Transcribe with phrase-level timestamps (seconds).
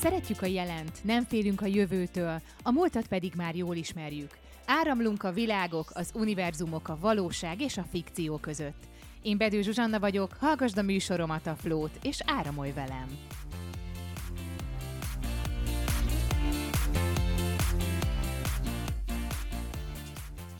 [0.00, 4.38] Szeretjük a jelent, nem félünk a jövőtől, a múltat pedig már jól ismerjük.
[4.66, 8.82] Áramlunk a világok, az univerzumok, a valóság és a fikció között.
[9.22, 13.06] Én Bedő Zsuzsanna vagyok, hallgasd a műsoromat a Flót, és áramolj velem!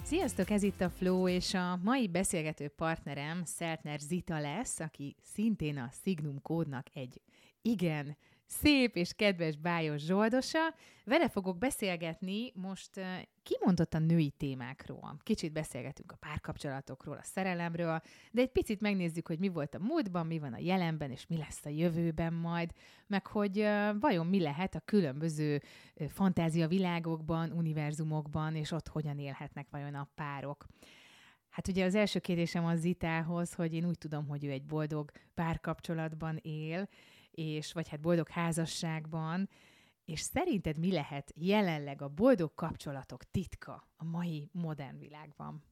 [0.05, 5.79] Sziasztok, ez itt a Flow, és a mai beszélgető partnerem Szeltner Zita lesz, aki szintén
[5.79, 7.21] a Signum kódnak egy
[7.63, 8.17] igen
[8.49, 10.75] szép és kedves bájos zsoldosa.
[11.05, 12.91] Vele fogok beszélgetni most
[13.43, 15.17] kimondottan női témákról.
[15.23, 20.27] Kicsit beszélgetünk a párkapcsolatokról, a szerelemről, de egy picit megnézzük, hogy mi volt a múltban,
[20.27, 22.71] mi van a jelenben, és mi lesz a jövőben majd,
[23.07, 23.67] meg hogy
[24.01, 25.63] vajon mi lehet a különböző
[26.09, 30.67] fantáziavilágokban, univerzumokban, és ott hogyan élhetnek vajon a párok.
[31.49, 35.11] Hát ugye az első kérdésem az Zitához, hogy én úgy tudom, hogy ő egy boldog
[35.35, 36.89] párkapcsolatban él,
[37.39, 39.49] és vagy hát boldog házasságban,
[40.05, 45.63] és szerinted mi lehet jelenleg a boldog kapcsolatok titka a mai modern világban?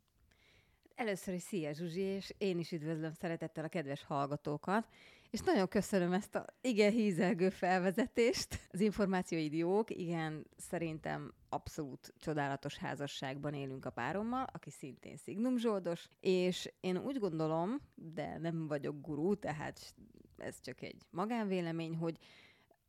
[0.95, 4.89] Először is szia Zsuzsi, és én is üdvözlöm szeretettel a kedves hallgatókat,
[5.31, 8.69] és nagyon köszönöm ezt a igen hízelgő felvezetést.
[8.71, 16.09] Az információid jók, igen, szerintem abszolút csodálatos házasságban élünk a párommal, aki szintén Szignum Zsoldos,
[16.21, 19.95] és én úgy gondolom, de nem vagyok gurú, tehát
[20.37, 22.19] ez csak egy magánvélemény, hogy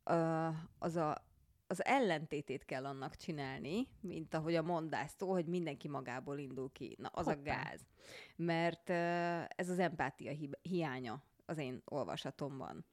[0.04, 1.26] uh, az a
[1.70, 6.96] az ellentétét kell annak csinálni, mint ahogy a mondás szó, hogy mindenki magából indul ki.
[6.98, 7.38] Na, az Hoppá.
[7.40, 7.80] a gáz.
[8.36, 8.90] Mert
[9.58, 12.84] ez az empátia hi- hiánya az én olvasatomban.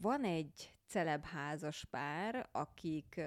[0.00, 3.20] Van egy celeb házas pár, akik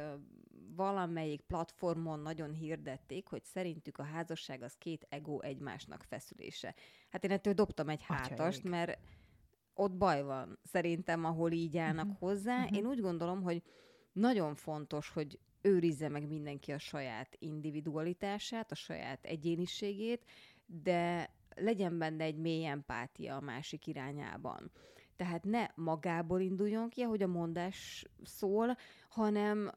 [0.75, 6.75] valamelyik platformon nagyon hirdették, hogy szerintük a házasság az két ego egymásnak feszülése.
[7.09, 8.99] Hát én ettől dobtam egy hátast, mert
[9.77, 12.19] ott baj van szerintem, ahol így állnak uh-huh.
[12.19, 12.63] hozzá.
[12.63, 12.77] Uh-huh.
[12.77, 13.63] Én úgy gondolom, hogy
[14.11, 20.25] nagyon fontos, hogy őrizze meg mindenki a saját individualitását, a saját egyéniségét,
[20.65, 24.71] de legyen benne egy mély empátia a másik irányában.
[25.15, 28.77] Tehát ne magából induljon ki, ahogy a mondás szól,
[29.09, 29.71] hanem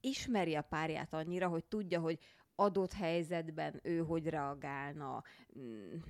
[0.00, 2.18] ismerje a párját annyira, hogy tudja, hogy
[2.54, 5.22] adott helyzetben ő hogy reagálna,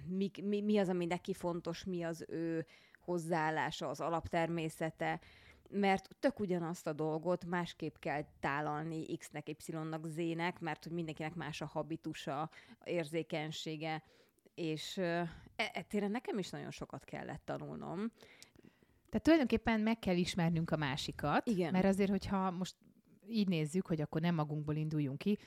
[0.06, 2.66] mi, mi, mi az, ami neki fontos, mi az ő
[3.06, 5.20] hozzáállása, az alaptermészete,
[5.70, 11.60] mert tök ugyanazt a dolgot másképp kell tálalni X-nek, Y-nak, Z-nek, mert hogy mindenkinek más
[11.60, 12.50] a habitusa,
[12.84, 14.02] érzékenysége,
[14.54, 18.12] és e, e nekem is nagyon sokat kellett tanulnom.
[19.08, 21.72] Tehát tulajdonképpen meg kell ismernünk a másikat, Igen.
[21.72, 22.76] mert azért, hogyha most
[23.28, 25.38] így nézzük, hogy akkor nem magunkból induljunk ki,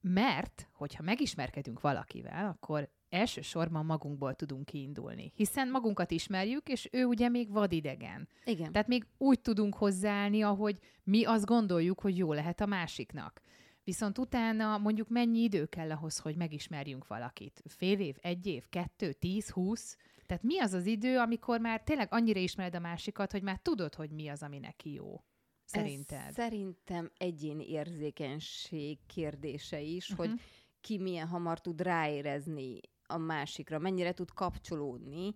[0.00, 7.28] mert, hogyha megismerkedünk valakivel, akkor elsősorban magunkból tudunk kiindulni, hiszen magunkat ismerjük, és ő ugye
[7.28, 8.28] még vadidegen.
[8.44, 8.72] Igen.
[8.72, 13.40] Tehát még úgy tudunk hozzáállni, ahogy mi azt gondoljuk, hogy jó lehet a másiknak.
[13.84, 17.62] Viszont utána mondjuk mennyi idő kell ahhoz, hogy megismerjünk valakit?
[17.66, 19.96] Fél év, egy év, kettő, tíz, húsz?
[20.26, 23.94] Tehát mi az az idő, amikor már tényleg annyira ismered a másikat, hogy már tudod,
[23.94, 25.24] hogy mi az, ami neki jó?
[25.64, 26.26] Szerinted?
[26.26, 30.26] Ez szerintem egyéni érzékenység kérdése is, uh-huh.
[30.26, 30.40] hogy
[30.80, 35.34] ki milyen hamar tud ráérezni a másikra, mennyire tud kapcsolódni.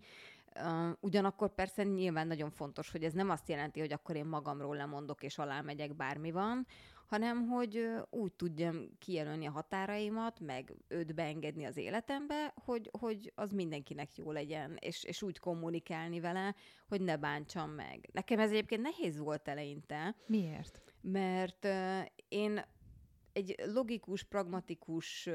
[1.01, 5.23] Ugyanakkor persze nyilván nagyon fontos, hogy ez nem azt jelenti, hogy akkor én magamról lemondok
[5.23, 6.67] és alámegyek, bármi van,
[7.13, 13.53] hanem hogy úgy tudjam kijelölni a határaimat, meg őt beengedni az életembe, hogy, hogy az
[13.53, 16.55] mindenkinek jó legyen, és, és úgy kommunikálni vele,
[16.89, 18.09] hogy ne bántsam meg.
[18.13, 20.15] Nekem ez egyébként nehéz volt eleinte.
[20.27, 20.83] Miért?
[21.01, 21.69] Mert
[22.29, 22.65] én
[23.33, 25.29] egy logikus, pragmatikus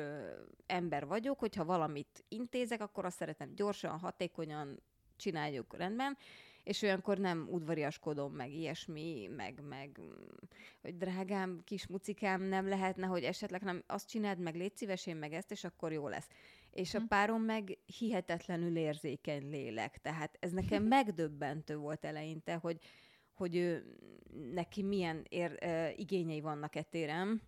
[0.65, 4.79] ember vagyok, hogyha valamit intézek, akkor azt szeretem gyorsan, hatékonyan
[5.15, 6.17] csináljuk rendben,
[6.63, 9.99] és olyankor nem udvariaskodom, meg ilyesmi, meg, meg
[10.81, 15.15] hogy drágám, kis mucikám, nem lehetne, hogy esetleg nem azt csináld, meg légy szíves, én
[15.15, 16.27] meg ezt, és akkor jó lesz.
[16.71, 17.05] És a hm.
[17.05, 22.79] párom meg hihetetlenül érzékeny lélek, tehát ez nekem megdöbbentő volt eleinte, hogy,
[23.33, 23.97] hogy ő,
[24.53, 27.41] neki milyen ér, uh, igényei vannak etérem,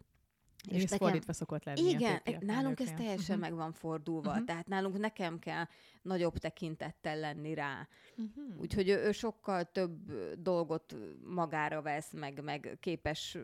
[0.68, 1.90] és, és nekem, fordítva szokott lenni.
[1.90, 3.50] Igen, nálunk ez teljesen uh-huh.
[3.50, 4.46] meg van fordulva, uh-huh.
[4.46, 5.66] tehát nálunk nekem kell
[6.02, 7.88] nagyobb tekintettel lenni rá.
[8.18, 8.62] Uh-huh.
[8.62, 10.12] Úgyhogy ő, ő sokkal több
[10.42, 13.38] dolgot magára vesz, meg, meg képes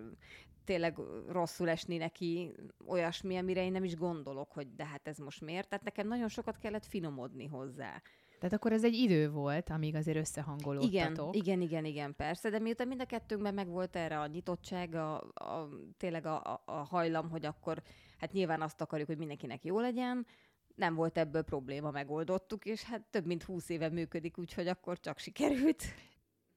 [0.64, 0.98] tényleg
[1.28, 2.52] rosszul esni neki
[2.86, 5.70] olyasmi, amire én nem is gondolok, hogy de hát ez most miért.
[5.70, 8.02] Tehát nekem nagyon sokat kellett finomodni hozzá.
[8.46, 10.92] Tehát akkor ez egy idő volt, amíg azért összehangolódtatok.
[10.94, 15.18] Igen, igen, igen, igen, persze, de miután mind a kettőnkben megvolt erre a nyitottság, a,
[15.34, 17.82] a, tényleg a, a, hajlam, hogy akkor
[18.18, 20.26] hát nyilván azt akarjuk, hogy mindenkinek jó legyen,
[20.76, 25.18] nem volt ebből probléma, megoldottuk, és hát több mint húsz éve működik, úgyhogy akkor csak
[25.18, 25.84] sikerült.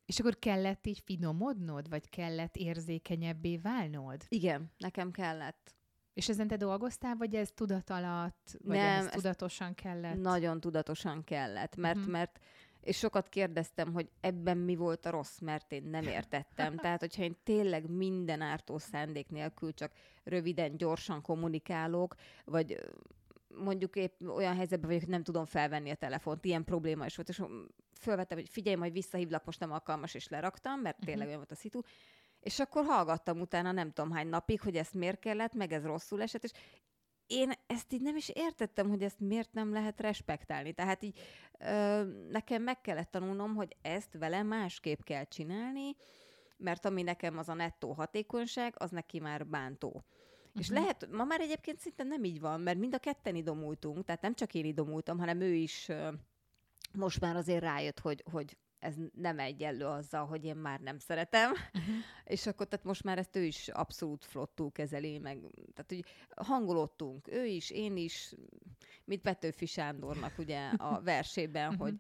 [0.06, 4.24] És akkor kellett így finomodnod, vagy kellett érzékenyebbé válnod?
[4.28, 5.77] Igen, nekem kellett.
[6.18, 10.20] És ezen te dolgoztál, vagy ez tudat alatt, vagy Nem, ez tudatosan kellett?
[10.20, 12.10] Nagyon tudatosan kellett, mert, Mhm.
[12.10, 12.38] mert
[12.80, 16.76] és sokat kérdeztem, hogy ebben mi volt a rossz, mert én nem értettem.
[16.86, 19.92] Tehát, hogyha én tényleg minden ártó szándék nélkül csak
[20.24, 22.78] röviden, gyorsan kommunikálok, vagy
[23.54, 27.28] mondjuk épp olyan helyzetben vagyok, hogy nem tudom felvenni a telefont, ilyen probléma is volt,
[27.28, 27.42] és
[28.00, 31.54] fölvettem, hogy figyelj, majd visszahívlak, most nem alkalmas, és leraktam, mert tényleg olyan volt a
[31.54, 31.80] szitu.
[32.48, 36.22] És akkor hallgattam utána nem tudom hány napig, hogy ezt miért kellett, meg ez rosszul
[36.22, 36.50] esett, és
[37.26, 40.72] én ezt így nem is értettem, hogy ezt miért nem lehet respektálni.
[40.72, 41.18] Tehát így
[41.58, 45.96] ö, nekem meg kellett tanulnom, hogy ezt vele másképp kell csinálni,
[46.56, 49.88] mert ami nekem az a nettó hatékonyság, az neki már bántó.
[49.88, 50.04] Uh-huh.
[50.52, 50.78] És Mhm.
[50.78, 54.34] lehet, ma már egyébként szinte nem így van, mert mind a ketten idomultunk, tehát nem
[54.34, 56.08] csak én idomultam, hanem ő is ö,
[56.92, 61.50] most már azért rájött, hogy, hogy ez nem egyenlő azzal, hogy én már nem szeretem,
[61.52, 61.94] Uh-huh.
[62.24, 65.38] és akkor tehát most már ezt ő is abszolút flottul kezeli, meg
[65.74, 66.04] tehát hogy
[66.46, 68.34] hangolódtunk, ő is, én is,
[69.04, 71.80] mint Petőfi Sándornak ugye a versében, Mhm.
[71.80, 71.94] hogy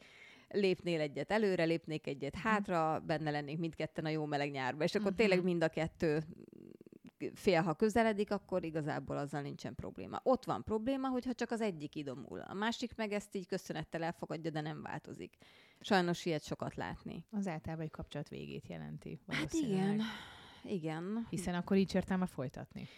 [0.48, 5.14] lépnél egyet előre, lépnék egyet hátra, benne lennénk mindketten a jó meleg nyárba, és akkor
[5.14, 6.22] tényleg mind a kettő
[7.34, 10.20] fél, ha közeledik, akkor igazából azzal nincsen probléma.
[10.22, 12.40] Ott van probléma, hogyha csak az egyik idomul.
[12.40, 15.34] A másik meg ezt így köszönettel elfogadja, de nem változik.
[15.80, 17.24] Sajnos ilyet sokat látni.
[17.30, 19.20] Az általában egy kapcsolat végét jelenti.
[19.26, 20.00] Hát igen,
[20.64, 21.26] igen.
[21.30, 22.88] Hiszen akkor így értelme folytatni.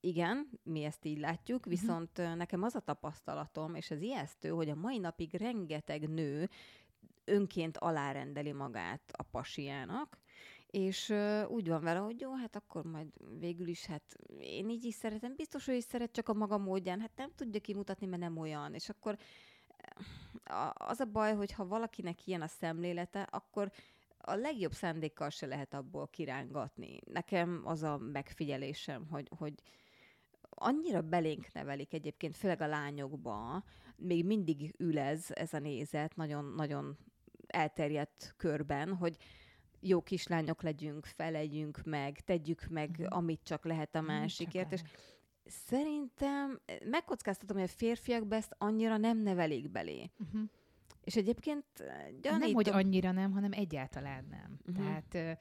[0.00, 1.68] Igen, mi ezt így látjuk, Mhm.
[1.68, 6.48] viszont uh nekem az a tapasztalatom, és ez ijesztő, hogy a mai napig rengeteg nő
[7.24, 10.18] önként alárendeli magát a pasiának,
[10.66, 13.08] és uh, úgy van vele, hogy jó, hát akkor majd
[13.38, 17.00] végül is, hát én így is szeretem, biztos, hogy is szeret csak a maga módján,
[17.00, 19.16] hát nem tudja kimutatni, mert nem olyan, és akkor
[20.74, 23.70] az a baj, hogy ha valakinek ilyen a szemlélete, akkor
[24.18, 26.98] a legjobb szándékkal se lehet abból kirángatni.
[27.12, 29.54] Nekem az a megfigyelésem, hogy, hogy
[30.50, 33.64] annyira belénk nevelik egyébként, főleg a lányokba,
[33.96, 36.98] még mindig ül ez, ez a nézet, nagyon-nagyon
[37.46, 39.16] elterjedt körben, hogy
[39.80, 43.12] jó kislányok legyünk, felegyünk meg, tegyük meg, Mhm.
[43.16, 45.11] amit csak lehet a másikért, és lehet.
[45.44, 50.10] Szerintem megkockáztatom, hogy a férfiakba ezt annyira nem nevelik belé.
[50.18, 50.42] Uh-huh.
[51.04, 52.54] És egyébként eh, Nem, gyanítom...
[52.54, 54.58] hogy annyira nem, hanem egyáltalán nem.
[54.64, 54.76] Mhm.
[54.76, 55.32] Tehát ö,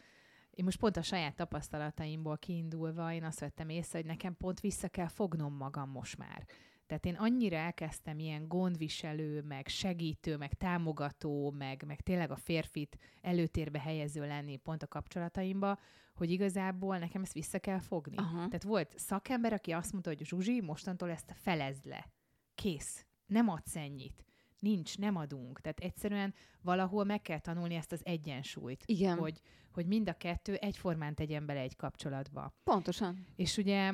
[0.51, 4.87] én most pont a saját tapasztalataimból kiindulva, én azt vettem észre, hogy nekem pont vissza
[4.87, 6.45] kell fognom magam most már.
[6.85, 12.97] Tehát én annyira elkezdtem ilyen gondviselő, meg segítő, meg támogató, meg, meg tényleg a férfit
[13.21, 15.79] előtérbe helyező lenni pont a kapcsolataimba,
[16.13, 18.17] hogy igazából nekem ezt vissza kell fogni.
[18.17, 18.35] Aha.
[18.35, 22.11] Tehát volt szakember, aki azt mondta, hogy Zsuzsi, mostantól ezt felezd le.
[22.55, 23.05] Kész.
[23.25, 24.25] Nem adsz ennyit.
[24.59, 25.61] Nincs, nem adunk.
[25.61, 28.83] Tehát egyszerűen valahol meg kell tanulni ezt az egyensúlyt.
[28.85, 29.41] Igen, hogy...
[29.71, 32.53] Hogy, mind a kettő egyformán tegyen bele egy kapcsolatba.
[32.63, 33.27] pontosan.
[33.35, 33.93] És ugye,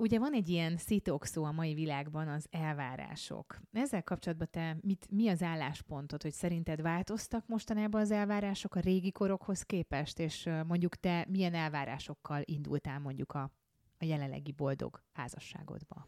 [0.00, 0.76] ugye van egy ilyen
[1.20, 3.60] szó a mai világban, az elvárások.
[3.72, 9.12] Ezzel kapcsolatban te mit, mi az álláspontod, hogy szerinted változtak mostanában az elvárások a régi
[9.12, 13.42] korokhoz képest, és mondjuk te milyen elvárásokkal indultál mondjuk a,
[13.98, 16.06] a jelenlegi boldog házasságodba?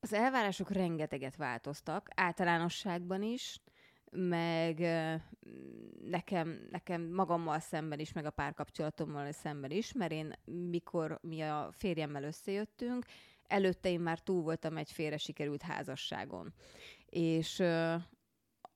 [0.00, 3.60] Az elvárások rengeteget változtak, általánosságban is,
[4.10, 4.78] meg
[6.04, 11.68] nekem, nekem magammal szemben is, meg a párkapcsolatommal szemben is, mert én mikor mi a
[11.72, 13.04] férjemmel összejöttünk,
[13.46, 16.54] előtte én már túl voltam egy félre sikerült házasságon.
[17.06, 17.62] És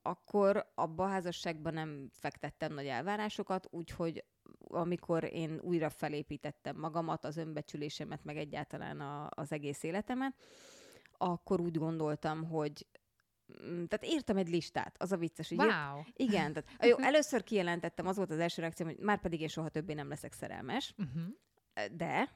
[0.01, 4.25] akkor abba a házasságban nem fektettem nagy elvárásokat, úgyhogy
[4.59, 10.35] amikor én újra felépítettem magamat, az önbecsülésemet, meg egyáltalán a, az egész életemet,
[11.17, 12.87] akkor úgy gondoltam, hogy
[13.87, 16.01] tehát írtam egy listát, az a vicces, hogy írt, Wow!
[16.13, 19.69] igen, tehát, jó, először kijelentettem, az volt az első reakcióm, hogy már pedig én soha
[19.69, 21.23] többé nem leszek szerelmes, Uh-huh.
[21.97, 22.29] de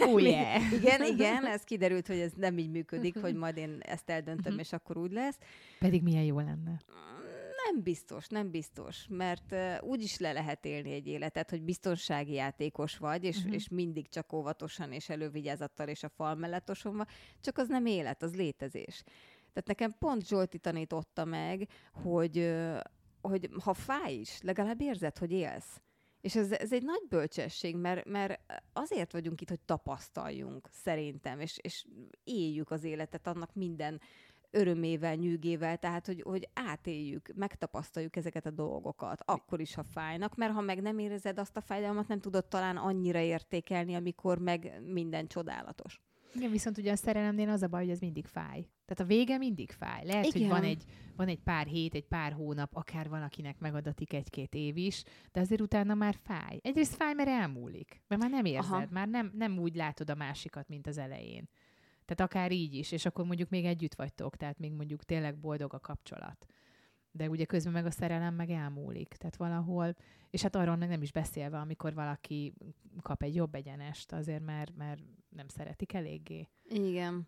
[0.00, 0.72] Oh yeah!
[0.72, 4.72] igen, igen, ez kiderült, hogy ez nem így működik, hogy majd én ezt eldöntöm, és
[4.72, 5.38] akkor úgy lesz.
[5.78, 6.80] Pedig milyen jó lenne.
[7.72, 12.32] Nem biztos, nem biztos, mert uh, úgy is le lehet élni egy életet, hogy biztonsági
[12.32, 13.44] játékos vagy, és, Mhm.
[13.44, 13.54] uh-huh.
[13.60, 17.06] és mindig csak óvatosan és elővigyázattal és a fal mellett osonva,
[17.40, 19.02] csak az nem élet, az létezés.
[19.58, 22.54] Tehát nekem pont Zsolti tanította meg, hogy,
[23.20, 25.80] hogy ha fáj is, legalább érzed, hogy élsz.
[26.20, 28.40] És ez, ez egy nagy bölcsesség, mert, mert
[28.72, 31.86] azért vagyunk itt, hogy tapasztaljunk, szerintem, és, és
[32.24, 34.00] éljük az életet annak minden
[34.50, 40.52] örömével, nyűgével, tehát hogy, hogy átéljük, megtapasztaljuk ezeket a dolgokat, akkor is, ha fájnak, mert
[40.52, 45.26] ha meg nem érezed azt a fájdalmat, nem tudod talán annyira értékelni, amikor meg minden
[45.26, 46.00] csodálatos.
[46.34, 48.68] Igen, viszont ugye a szerelemnél az a baj, hogy ez mindig fáj.
[48.84, 50.04] Tehát a vége mindig fáj.
[50.04, 50.40] Lehet, Igen.
[50.40, 50.84] hogy van egy,
[51.16, 55.60] van egy pár hét, egy pár hónap, akár valakinek megadatik egy-két év is, de azért
[55.60, 56.58] utána már fáj.
[56.62, 58.02] Egyrészt fáj, mert elmúlik.
[58.06, 58.86] Mert már nem érzed, Aha.
[58.90, 61.48] már nem, nem úgy látod a másikat, mint az elején.
[62.04, 65.74] Tehát akár így is, és akkor mondjuk még együtt vagytok, tehát még mondjuk tényleg boldog
[65.74, 66.46] a kapcsolat.
[67.10, 69.08] De ugye közben meg a szerelem meg elmúlik.
[69.08, 69.96] Tehát valahol,
[70.30, 72.54] és hát arról meg nem is beszélve, amikor valaki
[73.02, 76.48] kap egy jobb egyenest, azért mert, mert nem szeretik eléggé.
[76.68, 77.26] Igen.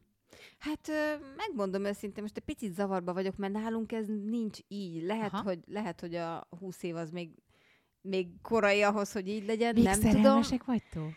[0.59, 0.91] Hát
[1.37, 5.03] megmondom őszintén, most egy picit zavarba vagyok, mert nálunk ez nincs így.
[5.03, 5.43] Lehet, Aha.
[5.43, 7.31] hogy, lehet hogy a 20 év az még,
[8.01, 9.75] még korai ahhoz, hogy így legyen.
[9.75, 10.13] Még nem tudom.
[10.13, 11.13] szerelmesek vagytok?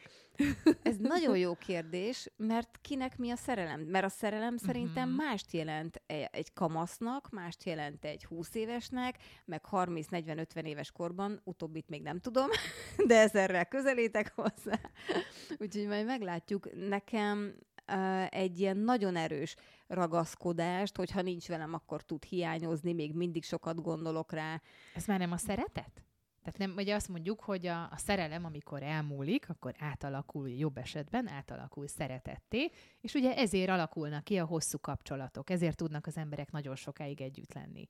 [0.83, 3.81] Ez nagyon jó kérdés, mert kinek mi a szerelem?
[3.81, 5.17] Mert a szerelem szerintem Mhm.
[5.17, 11.89] mást jelent e- egy kamasznak, mást jelent egy 20 évesnek, meg 30-40-50 éves korban, utóbbit
[11.89, 12.47] még nem tudom,
[13.07, 14.79] de ezerrel közelítek hozzá.
[15.59, 16.87] Úgyhogy majd meglátjuk.
[16.87, 17.55] Nekem
[18.29, 19.55] egy ilyen nagyon erős
[19.87, 24.61] ragaszkodást, hogyha nincs velem, akkor tud hiányozni, még mindig sokat gondolok rá.
[24.95, 26.03] Ez már nem a szeretet?
[26.43, 31.27] Tehát nem, ugye azt mondjuk, hogy a, a szerelem, amikor elmúlik, akkor átalakul, jobb esetben
[31.27, 32.71] átalakul szeretetté,
[33.01, 37.53] és ugye ezért alakulnak ki a hosszú kapcsolatok, ezért tudnak az emberek nagyon sokáig együtt
[37.53, 37.87] lenni.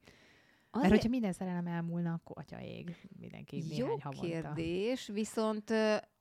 [0.71, 4.27] Mert hogyha minden szerelem elmúlna, akkor atya ég, mindenki Jó néhány havonta.
[4.27, 5.71] kérdés, viszont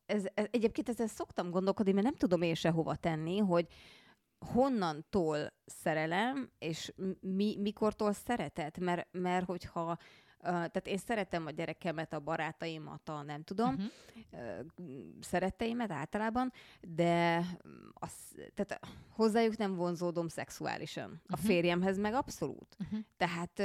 [0.07, 3.67] ez, ez, egyébként ezzel szoktam gondolkodni, mert nem tudom én se hova tenni, hogy
[4.39, 9.99] honnantól szerelem, és mi, mikortól szeretet, mert, mert hogyha
[10.43, 13.91] tehát én szeretem a gyerekemet, a barátaimat, a nem tudom, Uh-huh.
[14.33, 14.89] uh,
[15.21, 17.41] szeretteimet általában, de
[17.95, 18.13] az,
[18.55, 18.81] tehát
[19.11, 21.21] hozzájuk nem vonzódom szexuálisan.
[21.27, 21.47] A Mhm.
[21.47, 22.77] férjemhez meg abszolút.
[22.81, 22.99] Uh-huh.
[23.17, 23.63] Tehát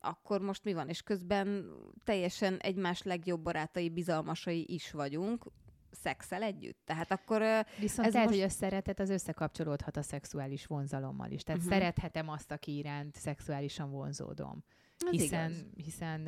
[0.00, 0.88] akkor most mi van?
[0.88, 1.70] És közben
[2.04, 5.44] teljesen egymás legjobb barátai, bizalmasai is vagyunk,
[5.90, 6.78] szexel együtt.
[6.84, 7.40] Tehát akkor
[7.78, 11.42] Viszont Ez lehet, most- hogy a szeretet az összekapcsolódhat a szexuális vonzalommal is.
[11.42, 11.76] Tehát uh-huh.
[11.76, 14.64] szerethetem azt, aki iránt szexuálisan vonzódom.
[15.06, 15.84] Ez hiszen, igaz.
[15.84, 16.20] hiszen,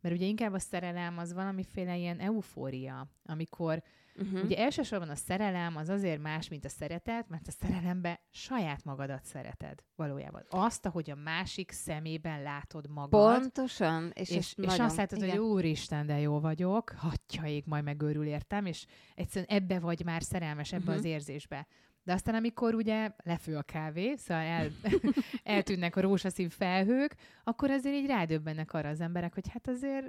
[0.00, 3.82] mert ugye inkább a szerelem az valamiféle ilyen eufória, amikor
[4.18, 4.44] Uh-huh.
[4.44, 9.24] Ugye elsősorban a szerelem az azért más, mint a szeretet, mert a szerelembe saját magadat
[9.24, 10.42] szereted valójában.
[10.48, 14.10] Azt, ahogy a másik szemében látod magad, Pontosan.
[14.14, 15.30] És, és, és, nagyon, azt látod, igen.
[15.30, 20.72] hogy úristen, de jó vagyok, hatyaig majd megőrül értem, és egyszerűen ebbe vagy már szerelmes,
[20.72, 20.98] ebbe Mhm.
[20.98, 21.66] az érzésbe.
[22.06, 24.70] De aztán, amikor ugye lefő a kávé, szóval el,
[25.56, 30.06] eltűnnek a rózsaszín felhők, akkor azért így rádöbbennek arra az emberek, hogy hát azért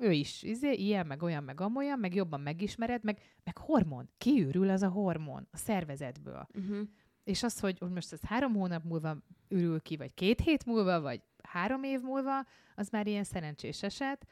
[0.00, 4.08] ő is izé, ilyen, meg olyan, meg amolyan, meg jobban megismered, meg, meg hormon.
[4.18, 6.46] Kiürül az a hormon a szervezetből.
[6.54, 6.88] Uh-huh.
[7.24, 9.16] És az, hogy, hogy most ez három hónap múlva
[9.48, 14.26] ürül ki, vagy két hét múlva, vagy három év múlva, az már ilyen szerencsés eset,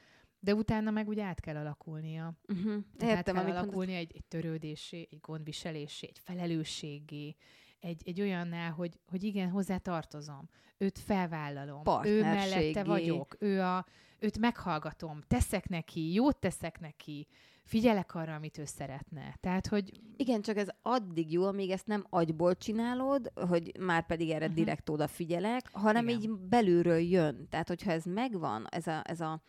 [0.44, 2.32] de utána meg úgy át kell alakulnia.
[2.48, 2.82] Uh-huh.
[2.96, 7.36] Tehát át kell alakulnia egy, egy törődésé, egy gondviselésé, egy felelősségé,
[7.80, 10.48] egy, egy olyanná, hogy, hogy igen, hozzá tartozom.
[10.78, 11.82] Őt felvállalom.
[12.04, 13.36] Ő mellette vagyok.
[13.38, 13.86] Ő a,
[14.18, 15.20] őt meghallgatom.
[15.26, 17.26] Teszek neki, jót teszek neki.
[17.62, 19.36] Figyelek arra, amit ő szeretne.
[19.40, 24.30] Tehát, hogy Igen, csak ez addig jó, amíg ezt nem agyból csinálod, hogy már pedig
[24.30, 24.54] erre uh-huh.
[24.54, 26.20] direkt odafigyelek, hanem Igen.
[26.20, 27.46] így belülről jön.
[27.50, 29.42] Tehát, hogyha ez megvan, ez a, ez a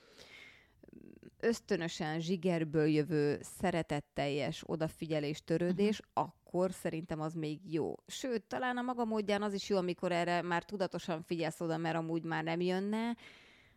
[1.39, 6.33] ösztönösen zsigerből jövő szeretetteljes odafigyelés, törődés, uh-huh.
[6.33, 7.93] akkor szerintem az még jó.
[8.07, 11.95] Sőt, talán a maga módján az is jó, amikor erre már tudatosan figyelsz oda, mert
[11.95, 13.15] amúgy már nem jönne,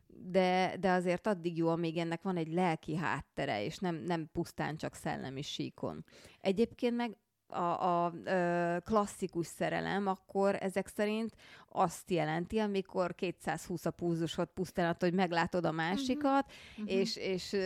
[0.07, 4.77] de, de azért addig jó, amíg ennek van egy lelki háttere, és nem, nem pusztán
[4.77, 6.05] csak szellemi síkon.
[6.41, 7.17] Egyébként meg
[7.50, 11.35] a, a ö, klasszikus szerelem, akkor ezek szerint
[11.69, 16.87] azt jelenti, amikor 220 a púzusod pusztán attól, hogy meglátod a másikat, Mhm.
[16.88, 17.57] és, és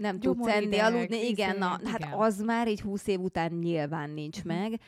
[0.00, 1.28] nem tudsz enni, aludni.
[1.28, 2.12] Igen, izé, na, hát igen.
[2.12, 4.48] az már így 20 év után nyilván nincs Mhm.
[4.54, 4.80] meg,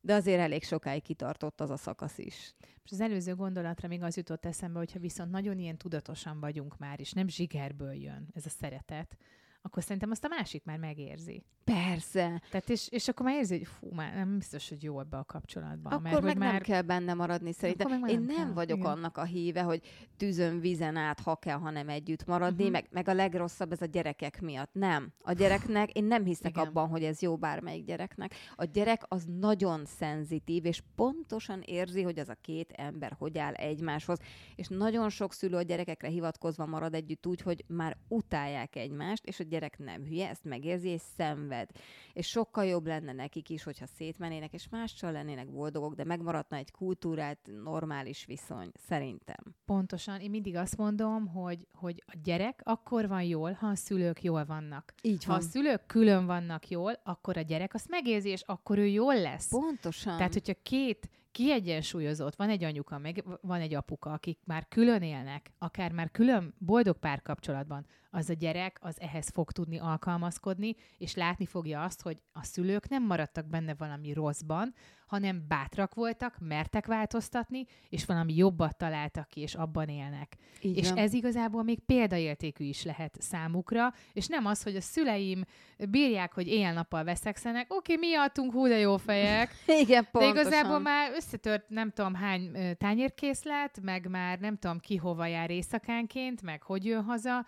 [0.00, 2.54] de azért elég sokáig kitartott az a szakasz is.
[2.84, 7.00] És az előző gondolatra még az jutott eszembe, hogyha viszont nagyon ilyen tudatosan vagyunk már,
[7.00, 9.16] és nem zsigerből jön ez a szeretet,
[9.62, 11.44] akkor szerintem azt a másik már megérzi.
[11.64, 12.42] Persze.
[12.50, 15.24] Tehát és, és akkor már érzi, hogy fú, már nem biztos, hogy jó ebbe a
[15.24, 15.92] kapcsolatban.
[15.92, 18.04] Akkor mert meg hogy nem már kell benne maradni szerintem.
[18.04, 18.90] Én nem nem kell, vagyok igen.
[18.90, 19.80] annak a híve, hogy
[20.16, 22.72] tűzön, vízen át, ha kell, hanem együtt maradni, Mhm.
[22.72, 24.70] meg, meg a legrosszabb ez a gyerekek miatt.
[24.72, 25.12] Nem.
[25.18, 26.66] A gyereknek, én nem hiszek Igen.
[26.66, 28.34] abban, hogy ez jó bármelyik gyereknek.
[28.56, 33.54] A gyerek az nagyon szenzitív, és pontosan érzi, hogy az a két ember hogy áll
[33.54, 34.18] egymáshoz.
[34.54, 39.40] És nagyon sok szülő a gyerekekre hivatkozva marad együtt úgy, hogy már utálják egymást, és
[39.40, 41.70] a gyerek nem hülye, ezt megérzi és szenved.
[42.12, 46.70] És sokkal jobb lenne nekik is, hogyha szétmennének, és mással lennének boldogok, de megmaradna egy
[46.70, 49.54] kultúrát, normális viszony, szerintem.
[49.64, 50.20] Pontosan.
[50.20, 54.44] Én mindig azt mondom, hogy, hogy a gyerek akkor van jól, ha a szülők jól
[54.44, 54.94] vannak.
[55.02, 58.86] Így Ha a szülők külön vannak jól, akkor a gyerek azt megérzi, és akkor ő
[58.86, 59.48] jól lesz.
[59.48, 60.16] Pontosan.
[60.16, 65.50] Tehát, hogyha két kiegyensúlyozott, van egy anyuka, meg van egy apuka, akik már külön élnek,
[65.58, 71.46] akár már külön boldog párkapcsolatban, az a gyerek az ehhez fog tudni alkalmazkodni, és látni
[71.46, 74.74] fogja azt, hogy a szülők nem maradtak benne valami rosszban,
[75.06, 80.36] hanem bátrak voltak, mertek változtatni, és valami jobbat találtak ki, és abban élnek.
[80.60, 80.98] Így és van.
[80.98, 85.44] ez igazából még példaértékű is lehet számukra, és nem az, hogy a szüleim
[85.90, 89.50] bírják, hogy éjjel-nappal veszekszenek, oké, okay, miattunk hú de jó fejek,
[89.82, 90.36] Igen, de pontosan.
[90.36, 96.42] igazából már összetört nem tudom hány tányérkészlet, meg már nem tudom ki hova jár éjszakánként,
[96.42, 97.46] meg hogy jön haza,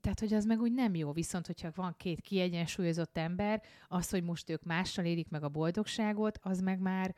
[0.00, 1.12] tehát, hogy az meg úgy nem jó.
[1.12, 6.38] Viszont, hogyha van két kiegyensúlyozott ember, az, hogy most ők mással élik meg a boldogságot,
[6.42, 7.14] az meg már,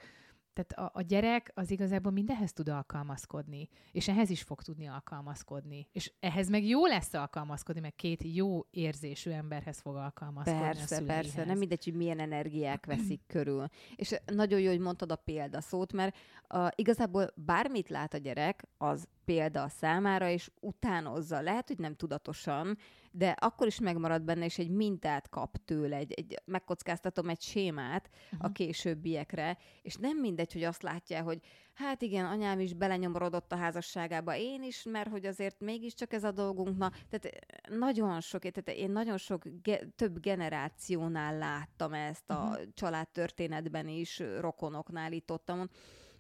[0.59, 5.89] tehát a, a gyerek az igazából mindenhez tud alkalmazkodni, és ehhez is fog tudni alkalmazkodni.
[5.93, 11.45] És ehhez meg jó lesz alkalmazkodni, meg két jó érzésű emberhez fog alkalmazkodni Persze, persze.
[11.45, 13.67] Nem mindegy, hogy milyen energiák veszik körül.
[13.97, 16.17] És nagyon jó, hogy mondtad a példaszót, mert
[16.55, 21.41] uh, igazából bármit lát a gyerek, az példa a számára, és utánozza.
[21.41, 22.79] Lehet, hogy nem tudatosan,
[23.19, 28.11] de akkor is megmarad benne, és egy mintát kap tőle, egy, egy megkockáztatom egy sémát
[28.25, 28.45] uh-huh.
[28.49, 31.41] a későbbiekre, és nem mindegy, hogy azt látja, hogy
[31.75, 36.31] hát igen, anyám is belenyomorodott a házasságába, én is, mert hogy azért mégiscsak ez a
[36.31, 36.79] dolgunk.
[36.79, 42.63] Na, tehát nagyon sok, tehát én nagyon sok, ge- több generációnál láttam ezt a uh-huh.
[42.75, 45.53] családtörténetben is, rokonoknál itt ott,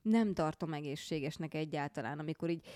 [0.02, 2.66] nem tartom egészségesnek egyáltalán, amikor így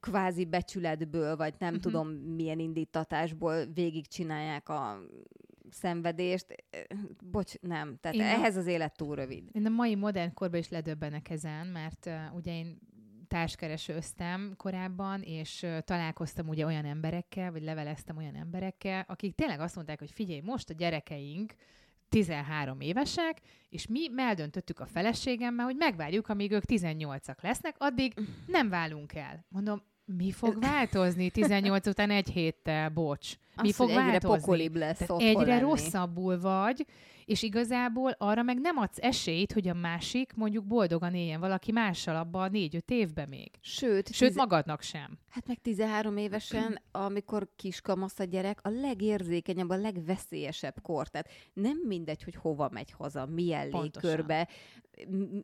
[0.00, 1.82] kvázi becsületből, vagy nem uh-huh.
[1.82, 5.00] tudom milyen indítatásból végigcsinálják a
[5.70, 6.64] szenvedést.
[7.30, 7.96] Bocs, nem.
[8.00, 9.48] Tehát én ehhez az élet túl rövid.
[9.52, 12.78] Én a mai modern korban is ledöbbenek ezen, mert uh, ugye én
[13.28, 19.98] társkeresőztem korábban, és találkoztam ugye olyan emberekkel, vagy leveleztem olyan emberekkel, akik tényleg azt mondták,
[19.98, 21.54] hogy figyelj, most a gyerekeink
[22.08, 28.14] 13 évesek, és mi eldöntöttük a feleségemmel, hogy megvárjuk, amíg ők 18-ak lesznek, addig
[28.46, 29.44] nem válunk el.
[29.48, 33.36] Mondom, mi fog változni 18 után egy héttel, bocs?
[33.62, 34.36] Mi fog hogy egyre változni?
[34.38, 35.60] pokolibb lesz Tehát egyre lenni.
[35.60, 36.86] rosszabbul vagy,
[37.24, 42.16] és igazából arra meg nem adsz esélyt, hogy a másik mondjuk boldogan éljen valaki mással
[42.16, 43.50] abban a négy-öt évben még.
[43.60, 45.18] Sőt, Sőt, tize- magadnak sem.
[45.28, 51.08] Hát meg 13 évesen, amikor kiskamasz a gyerek, a legérzékenyebb, a legveszélyesebb kor.
[51.08, 54.10] Tehát nem mindegy, hogy hova megy haza, milyen Pontosan.
[54.10, 54.48] légkörbe,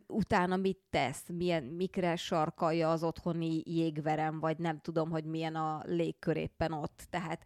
[0.07, 5.83] utána mit tesz, milyen, mikre sarkalja az otthoni jégverem, vagy nem tudom, hogy milyen a
[5.87, 7.07] légkör éppen ott.
[7.11, 7.42] Tehát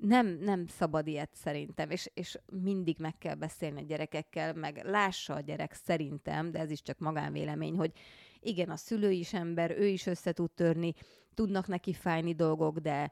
[0.00, 5.34] nem, nem szabad ilyet szerintem, és, és mindig meg kell beszélni a gyerekekkel, meg lássa
[5.34, 7.92] a gyerek szerintem, de ez is csak magánvélemény, hogy
[8.40, 10.94] igen, a szülő is ember, ő is össze tud törni,
[11.34, 13.10] tudnak neki fájni dolgok, de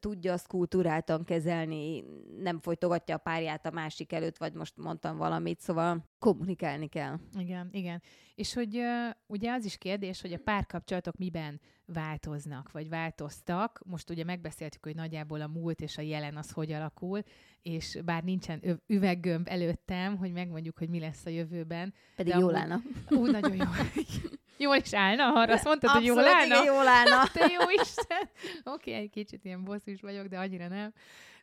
[0.00, 2.04] tudja azt kultúráltan kezelni,
[2.38, 7.18] nem folytogatja a párját a másik előtt, vagy most mondtam valamit, szóval kommunikálni kell.
[7.38, 8.02] Igen, igen.
[8.34, 8.80] És hogy
[9.26, 13.80] ugye az is kérdés, hogy a párkapcsolatok miben változnak, vagy változtak.
[13.84, 17.22] Most ugye megbeszéltük, hogy nagyjából a múlt és a jelen az hogy alakul,
[17.62, 21.94] és bár nincsen üveggömb előttem, hogy megmondjuk, hogy mi lesz a jövőben.
[22.16, 22.80] Pedig amúgy- állna.
[23.10, 23.64] Úgy nagyon jó.
[24.56, 26.44] Jól is állna, arra azt mondtad, hogy jól állna?
[26.44, 27.26] igen, jól állna.
[27.32, 28.28] Te jó Isten!
[28.64, 30.92] Oké, okay, egy kicsit ilyen bosszús vagyok, de annyira nem.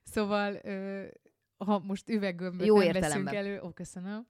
[0.04, 1.04] Szóval, ö,
[1.58, 4.28] ha most üveggömböt Jó nem veszünk elő, ó, köszönöm,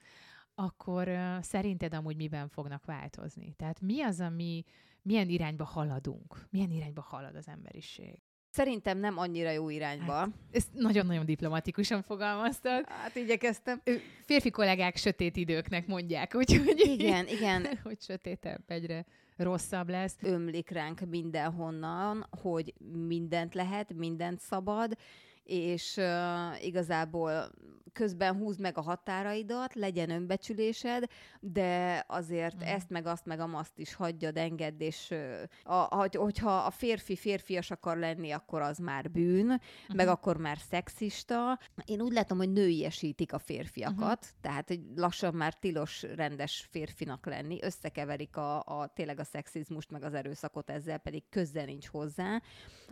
[0.55, 3.53] akkor ö, szerinted amúgy miben fognak változni?
[3.57, 4.63] Tehát mi az, ami,
[5.01, 6.47] milyen irányba haladunk?
[6.49, 8.19] Milyen irányba halad az emberiség?
[8.51, 10.13] Szerintem nem annyira jó irányba.
[10.13, 12.85] Hát, Ezt nagyon-nagyon diplomatikusan fogalmaztad.
[12.87, 13.81] hát igyekeztem.
[14.25, 17.67] Férfi kollégák sötét időknek mondják, úgyhogy Igen, igen.
[17.83, 19.05] hogy sötétebb, egyre
[19.37, 20.15] rosszabb lesz.
[20.21, 22.73] ömlik ránk mindenhonnan, hogy
[23.07, 24.97] mindent lehet, mindent szabad,
[25.43, 27.51] és uh, igazából
[27.93, 31.03] közben húzd meg a határaidat, legyen önbecsülésed,
[31.39, 32.67] de azért Mm.
[32.67, 37.15] ezt meg azt meg amaszt is hagyjad, engedd, és uh, a, hogy, hogyha a férfi
[37.15, 39.95] férfias akar lenni, akkor az már bűn, uh-huh.
[39.95, 41.59] meg akkor már szexista.
[41.85, 44.41] Én úgy látom, hogy nőiesítik a férfiakat, uh-huh.
[44.41, 50.03] tehát hogy lassan már tilos rendes férfinak lenni, összekeverik a, a tényleg a szexizmust, meg
[50.03, 52.41] az erőszakot ezzel, pedig közel nincs hozzá.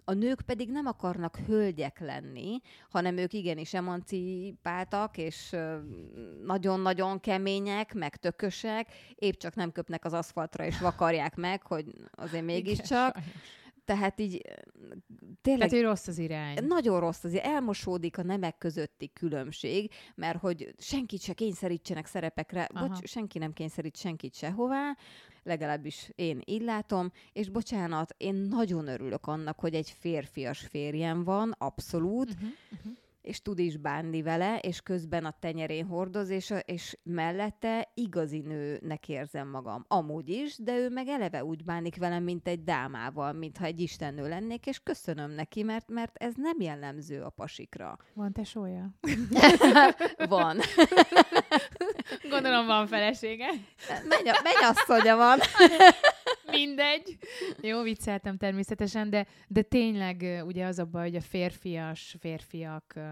[0.04, 2.49] A nők pedig nem akarnak hölgyek lenni,
[2.90, 5.56] hanem ők igenis emancipáltak, és
[6.44, 12.46] nagyon-nagyon kemények, meg tökösek, épp csak nem köpnek az aszfaltra, és vakarják meg, hogy azért
[12.46, 13.18] mégiscsak.
[13.18, 13.58] Igen, sajnos.
[13.89, 14.41] Tehát így
[15.41, 16.65] tényleg Tehát, hogy rossz az irány.
[16.65, 22.88] nagyon rossz, azért elmosódik a nemek közötti különbség, mert hogy senkit se kényszerítsenek szerepekre, Aha.
[22.88, 24.97] bocs, senki nem kényszerít senkit sehová,
[25.43, 31.56] legalábbis én így látom, és bocsánat, én nagyon örülök annak, hogy egy férfias férjem van,
[31.58, 32.91] abszolút, Uh-huh, uh-huh.
[33.30, 39.10] És tud is bánni vele, és közben a tenyerén hordoz, és, és mellette igazi nőnek
[39.10, 39.86] érzem magam.
[39.88, 44.28] Amúgy is, de ő meg eleve úgy bánik velem, mint egy dámával, mintha egy istennő
[44.28, 47.98] lennék, és köszönöm neki, mert, mert ez nem jellemző a pasikra.
[48.13, 48.89] Van tesója?
[50.30, 50.58] Van.
[52.30, 53.50] Gondolom van felesége.
[53.88, 55.39] Mennyi, mennyasszonya van.
[56.52, 57.18] Mindegy.
[57.62, 62.15] Jó, vicceltem természetesen, de, de tényleg ugye az a baj, hogy a férfias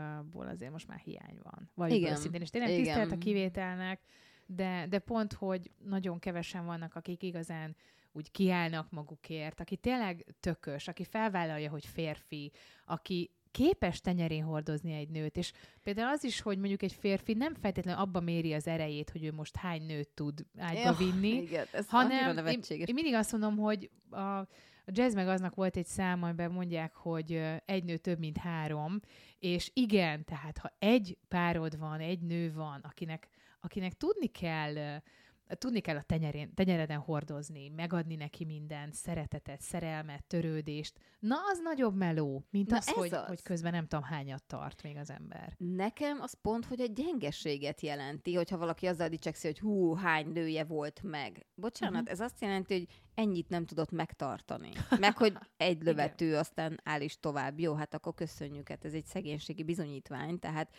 [0.08, 1.70] férfiakból azért most már hiány van.
[1.74, 2.15] Vagy Igen.
[2.15, 2.84] szintén, és tényleg Igen.
[2.84, 4.00] tisztelt a kivételnek,
[4.46, 7.76] de, de pont, hogy nagyon kevesen vannak, akik igazán
[8.12, 12.52] úgy kiállnak magukért, aki tényleg tökös, aki felvállalja, hogy férfi,
[12.86, 15.52] aki képes tenyerén hordozni egy nőt, és
[15.84, 19.32] például az is, hogy mondjuk egy férfi nem feltétlenül abba méri az erejét, hogy ő
[19.32, 23.89] most hány nőt tud ágyba vinni, Igen, ez hanem én, én mindig azt mondom, hogy
[24.10, 24.48] a,
[24.88, 29.00] a jazz meg aznak volt egy száma, amiben mondják, hogy egy nő több, mint három,
[29.39, 35.00] és igen, tehát ha egy párod van, egy nő van, akinek, akinek tudni kell
[35.47, 40.99] tudni kell a tenyerén, tenyereden hordozni, megadni neki mindent, szeretetet, szerelmet, törődést.
[41.19, 43.25] Na, az nagyobb meló, mint Na, az, hogy, az.
[43.27, 45.53] hogy közben nem tudom hányat tart még az ember.
[45.57, 50.63] Nekem az pont, hogy egy gyengeséget jelenti, hogyha valaki azzal dicsekszi, hogy hú, hány nője
[50.63, 51.45] volt meg.
[51.55, 52.12] Bocsánat, Mhm.
[52.12, 54.69] ez azt jelenti, hogy ennyit nem tudott megtartani.
[54.99, 57.60] Meg, hogy egy lövető, aztán áll is tovább.
[57.60, 60.75] Jó, hát akkor köszönjük, hát ez egy szegénységi bizonyítvány, tehát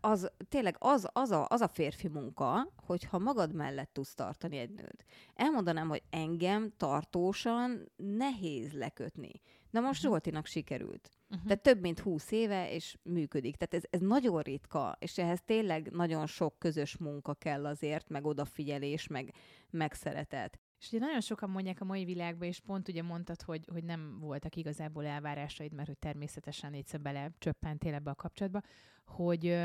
[0.00, 4.70] az tényleg az, az, a, az a férfi munka, hogyha magad mellett tudsz tartani egy
[4.70, 5.04] nőt.
[5.34, 9.40] Elmondanám, hogy engem tartósan nehéz lekötni.
[9.70, 10.10] Na most Mhm.
[10.10, 11.10] Zsoltinak sikerült.
[11.30, 11.46] Uh-huh.
[11.46, 13.56] Tehát több mint húsz éve, és működik.
[13.56, 18.26] Tehát ez, ez nagyon ritka, és ehhez tényleg nagyon sok közös munka kell azért, meg
[18.26, 19.34] odafigyelés, meg,
[19.70, 20.58] meg szeretet.
[20.80, 24.18] És ugye nagyon sokan mondják a mai világban, és pont ugye mondtad, hogy, hogy nem
[24.18, 28.60] voltak igazából elvárásaid, mert hogy természetesen egyszer bele csöppentél ebbe a kapcsolatba,
[29.10, 29.56] hogy,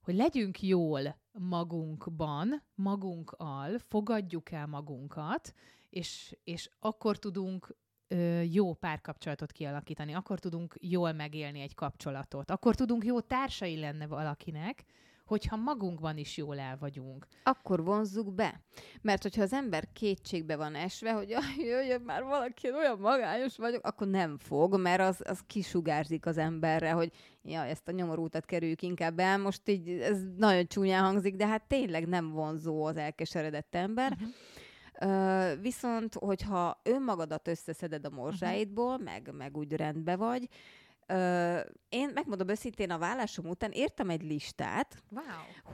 [0.00, 5.52] hogy legyünk jól magunkban, magunkkal, fogadjuk el magunkat,
[5.90, 7.76] és, és akkor tudunk
[8.50, 14.84] jó párkapcsolatot kialakítani, akkor tudunk jól megélni egy kapcsolatot, akkor tudunk jó társai lenne valakinek,
[15.24, 17.26] hogyha magunkban is jól el vagyunk.
[17.42, 18.60] Akkor vonzzuk be.
[19.02, 23.86] Mert hogyha az ember kétségbe van esve, hogy "Jaj, jöjjön már valaki, olyan magányos vagyok,
[23.86, 28.82] akkor nem fog, mert az, az kisugárzik az emberre, hogy ja, ezt a nyomorútat kerüljük
[28.82, 29.38] inkább el.
[29.38, 34.12] Most így ez nagyon csúnyán hangzik, de hát tényleg nem vonzó az elkeseredett ember.
[34.12, 34.28] Uh-huh.
[35.00, 40.48] Ö, viszont, hogyha önmagadat összeszeded a morzsáidból, meg, meg úgy rendbe vagy,
[41.06, 45.24] ö, én megmondom őszintén, a vállásom után írtam egy listát, Wow.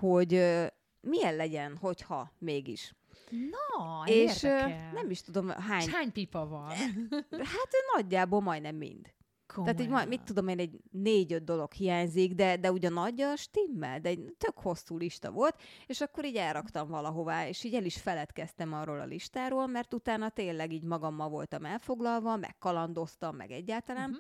[0.01, 0.67] hogy ö,
[1.01, 2.95] milyen legyen, hogyha mégis.
[3.31, 4.93] Na, És érdekel.
[4.93, 6.71] nem is tudom hány, És hány pipa van?
[7.55, 9.13] hát nagyjából majdnem mind.
[9.55, 10.09] Tehát így majd, Komolyan.
[10.09, 14.35] mit tudom én, egy négy-öt dolog hiányzik, de, de ugye a nagyja stimmel, de egy
[14.39, 19.01] tök hosszú lista volt, és akkor így elraktam valahová, és így el is feledkeztem arról
[19.01, 24.19] a listáról, mert utána tényleg így magammal voltam elfoglalva, meg kalandoztam, meg egyáltalán, Mhm.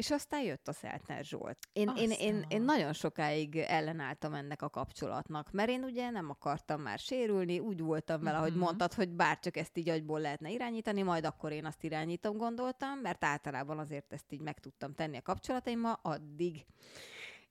[0.00, 1.58] És aztán jött a Szeltner Zsolt.
[1.72, 6.80] Én, én, én, én nagyon sokáig ellenálltam ennek a kapcsolatnak, mert én ugye nem akartam
[6.80, 8.60] már sérülni, úgy voltam vele, hogy Mhm.
[8.60, 13.24] mondtad, hogy bárcsak ezt így agyból lehetne irányítani, majd akkor én azt irányítom, gondoltam, mert
[13.24, 16.64] általában azért ezt így meg tudtam tenni a kapcsolataimmal, addig.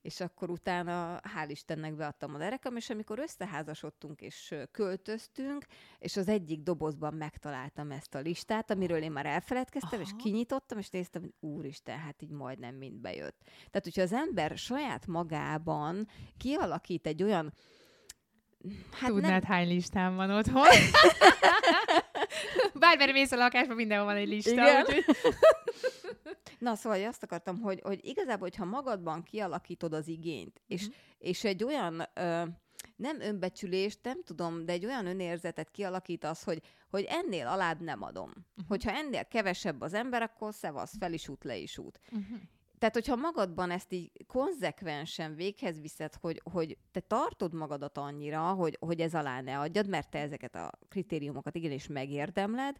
[0.01, 5.65] És akkor utána, hál' Istennek beadtam a derekam, és amikor összeházasodtunk és költöztünk,
[5.99, 10.17] és az egyik dobozban megtaláltam ezt a listát, amiről én már elfeledkeztem, és Aha.
[10.17, 13.41] kinyitottam, és néztem, hogy úristen, hát így majdnem mind bejött.
[13.43, 16.07] Tehát, hogyha az ember saját magában
[16.37, 17.53] kialakít egy olyan
[18.91, 20.63] Hát Tudnád, nem, hány listám van otthon?
[22.79, 24.51] Bármire mész a lakásba, mindenhol van egy lista.
[24.51, 24.85] Igen.
[24.85, 25.05] Úgyhogy...
[26.59, 30.95] Na, szóval azt akartam, hogy, hogy igazából, hogyha magadban kialakítod az igényt, és, Mhm.
[31.17, 32.43] és egy olyan, ö,
[32.95, 38.29] nem önbecsülést, nem tudom, de egy olyan önérzetet kialakítasz, hogy, hogy ennél alább nem adom.
[38.29, 38.67] Mhm.
[38.67, 41.99] Hogyha ennél kevesebb az ember, akkor szevasz, fel is út, le is út.
[42.11, 42.37] Uh-huh.
[42.79, 48.77] Tehát, hogyha magadban ezt így konzekvensen véghez viszed, hogy, hogy te tartod magadat annyira, hogy,
[48.79, 52.77] hogy ez alá ne adjad, mert te ezeket a kritériumokat igenis megérdemled,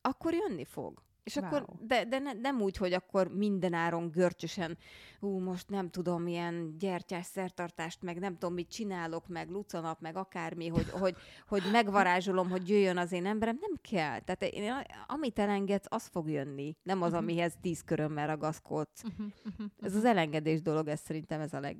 [0.00, 1.02] akkor jönni fog.
[1.26, 1.44] És Wow.
[1.44, 4.78] akkor, de, de ne, nem úgy, hogy akkor mindenáron görcsösen,
[5.20, 10.16] ú, most nem tudom, milyen gyertyás szertartást, meg nem tudom, mit csinálok, meg lucanap, meg
[10.16, 11.16] akármi, hogy, hogy,
[11.48, 13.58] hogy megvarázsolom, hogy jöjjön az én emberem.
[13.60, 14.20] Nem kell.
[14.20, 14.72] Tehát én,
[15.06, 16.76] amit elengedsz, az fog jönni.
[16.82, 17.20] Nem az, Mhm.
[17.20, 19.02] amihez tíz körömmel ragaszkodsz.
[19.02, 21.76] Uh-huh, uh-huh, Ez az elengedés dolog, ez szerintem ez a leg...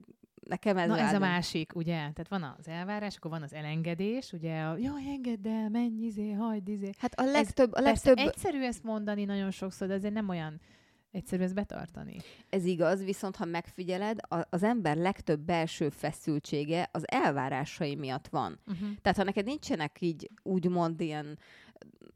[0.48, 1.94] Nekem ez Na ez a másik, ugye?
[1.94, 4.62] Tehát van az elvárás, akkor van az elengedés, ugye?
[4.62, 6.90] A, Jaj, engedd el, menj, izé, hagyd, izé.
[6.98, 10.60] Hát a legtöbb, a Persze legtöbb egyszerű ezt mondani nagyon sokszor, de azért nem olyan
[11.10, 12.16] egyszerű ezt betartani.
[12.48, 18.58] Ez igaz, viszont ha megfigyeled, a- az ember legtöbb belső feszültsége az elvárásai miatt van.
[18.66, 18.88] Uh-huh.
[19.02, 21.38] Tehát ha neked nincsenek így úgymond ilyen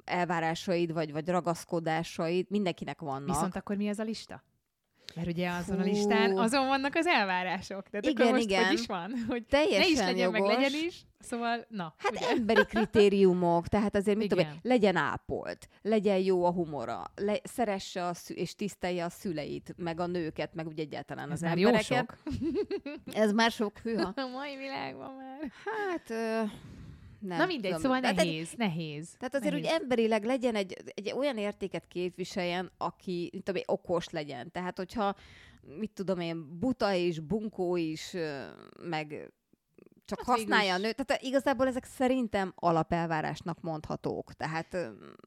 [0.04, 3.26] elvárásaid, vagy, vagy ragaszkodásaid, mindenkinek vannak.
[3.26, 4.42] Viszont akkor mi ez a lista?
[5.14, 7.88] Mert ugye azon a listán azon vannak az elvárások.
[7.90, 8.64] Tehát Igen, akkor most igen.
[8.64, 9.12] hogy is van?
[9.28, 10.40] Hogy Teljesen ne is legyen, jogos.
[10.48, 11.04] meg legyen is.
[11.18, 11.94] Szóval, na.
[11.98, 12.28] Hát ugye?
[12.28, 14.58] emberi kritériumok, tehát azért mit tudom, Igen.
[14.62, 20.00] legyen ápolt, legyen jó a humora, le, szeresse a szü- és tisztelje a szüleit, meg
[20.00, 21.86] a nőket, meg úgy egyáltalán ez az már jó embereket.
[21.96, 22.18] sok.
[23.14, 24.12] Ez már sok hűha.
[24.16, 25.50] A mai világban már.
[25.64, 26.42] Hát, ö,
[27.20, 27.80] nem Na mindegy, tudom.
[27.80, 29.14] szóval Tehát egy- nehéz, nehéz.
[29.18, 29.66] Tehát azért nehéz.
[29.68, 34.50] úgy emberileg legyen egy, egy olyan értéket képviseljen, aki, mint tudom, én, okos legyen.
[34.52, 35.14] Tehát, hogyha,
[35.78, 38.16] mit tudom én, buta is, bunkó is,
[38.82, 39.30] meg
[40.04, 41.04] csak Hát használja a nőt.
[41.06, 44.32] Tehát igazából ezek szerintem alapelvárásnak mondhatók.
[44.32, 44.76] Tehát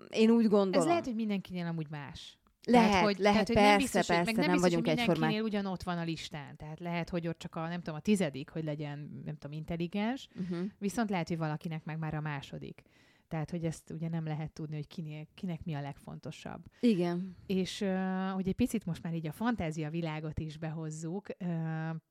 [0.09, 0.79] én úgy gondolom.
[0.81, 2.37] Ez lehet, hogy mindenkinél amúgy más.
[2.65, 4.69] Lehet, tehát, hogy, lehet, tehát, hogy persze, nem biztos, persze, hogy, meg nem, nem, biztos,
[4.69, 5.29] vagyunk hogy egyformák.
[5.29, 6.55] mindenkinél ugyanott van a listán.
[6.55, 10.27] Tehát lehet, hogy ott csak a, nem tudom, a tizedik, hogy legyen, nem tudom, intelligens,
[10.39, 10.69] Uh-huh.
[10.77, 12.81] viszont lehet, hogy valakinek meg már a második.
[13.27, 16.65] Tehát, hogy ezt ugye nem lehet tudni, hogy kinél, kinek mi a legfontosabb.
[16.79, 17.35] Igen.
[17.45, 21.47] És uh, hogy egy picit most már így a fantázia világot is behozzuk, uh,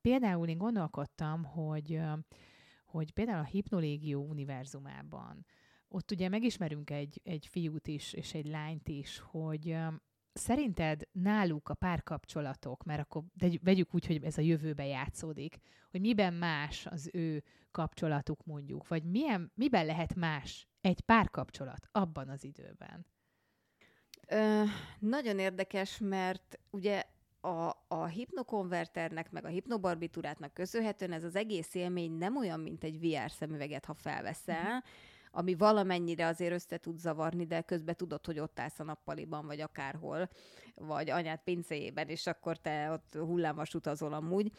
[0.01, 2.11] például én gondolkodtam, hogy, uh,
[2.85, 5.45] hogy például a Hipnolégió univerzumában,
[5.87, 9.75] ott ugye megismerünk egy, egy fiút is, és egy lányt is, hogy
[10.33, 15.57] szerinted náluk a párkapcsolatok, mert akkor vegy- vegyük úgy, hogy ez a jövőbe játszódik,
[15.91, 22.29] hogy miben más az ő kapcsolatuk mondjuk, vagy milyen, miben lehet más egy párkapcsolat abban
[22.29, 23.05] az időben?
[24.27, 24.63] Ö,
[24.99, 27.03] nagyon érdekes, mert ugye
[27.41, 32.99] a, a hipnokonverternek, meg a hipnobarbitúrátnak köszönhetően ez az egész élmény nem olyan, mint egy
[32.99, 34.83] VR szemüveget, ha felveszel,
[35.35, 39.61] ami valamennyire azért össze tud zavarni, de közben tudod, hogy ott állsz a nappaliban, vagy
[39.61, 40.29] akárhol,
[40.75, 44.51] vagy anyád pincéjében, és akkor te ott hullámos utazol amúgy.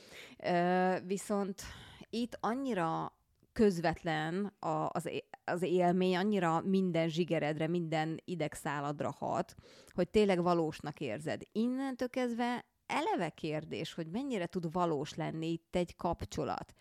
[1.04, 1.62] Viszont
[2.10, 3.16] itt annyira
[3.52, 5.10] közvetlen a, az,
[5.44, 9.54] az élmény, annyira minden zsigeredre, minden idegszáladra hat,
[9.90, 11.42] hogy tényleg valósnak érzed.
[11.52, 16.74] Innentől kezdve eleve kérdés, hogy mennyire tud valós lenni itt egy kapcsolat.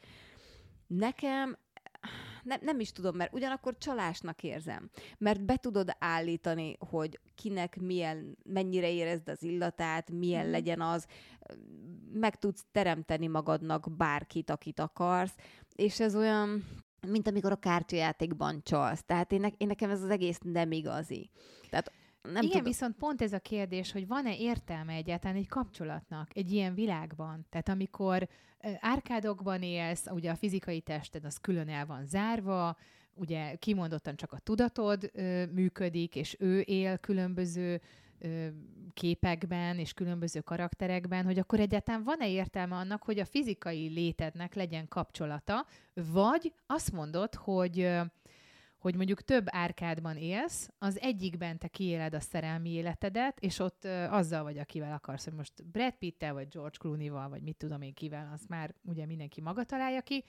[0.88, 1.58] Nekem
[2.44, 4.90] nem, nem is tudom, mert ugyanakkor csalásnak érzem.
[5.18, 10.52] Mert be tudod állítani, hogy kinek milyen, mennyire érezd az illatát, milyen Mhm.
[10.52, 11.06] legyen az,
[12.14, 15.36] meg tudsz teremteni magadnak bárkit, akit akarsz,
[15.76, 16.66] és ez olyan,
[17.08, 19.04] mint amikor a kártyajátékban csalsz.
[19.06, 21.30] Tehát én, ne- én nekem ez az egész nem igazi.
[21.70, 21.92] Tehát
[22.24, 22.64] nem Igen, tudom.
[22.64, 27.46] viszont pont ez a kérdés, hogy van-e értelme egyáltalán egy kapcsolatnak egy ilyen világban?
[27.50, 28.28] Tehát amikor
[28.80, 32.78] árkádokban élsz, ugye a fizikai tested az külön el van zárva,
[33.16, 37.82] ugye kimondottan csak a tudatod ö, működik, és ő él különböző
[38.20, 38.48] ö,
[38.94, 44.88] képekben és különböző karakterekben, hogy akkor egyáltalán van-e értelme annak, hogy a fizikai létednek legyen
[44.88, 48.02] kapcsolata, vagy azt mondod, hogy ö,
[48.84, 53.90] hogy mondjuk több árkádban élsz, az egyikben te kiéled a szerelmi életedet, és ott ö,
[53.90, 57.94] azzal vagy, akivel akarsz, hogy most Brad Pitt-tel, vagy George Clooney-val, vagy mit tudom én
[57.94, 60.24] kivel, azt már ugye mindenki maga találja ki,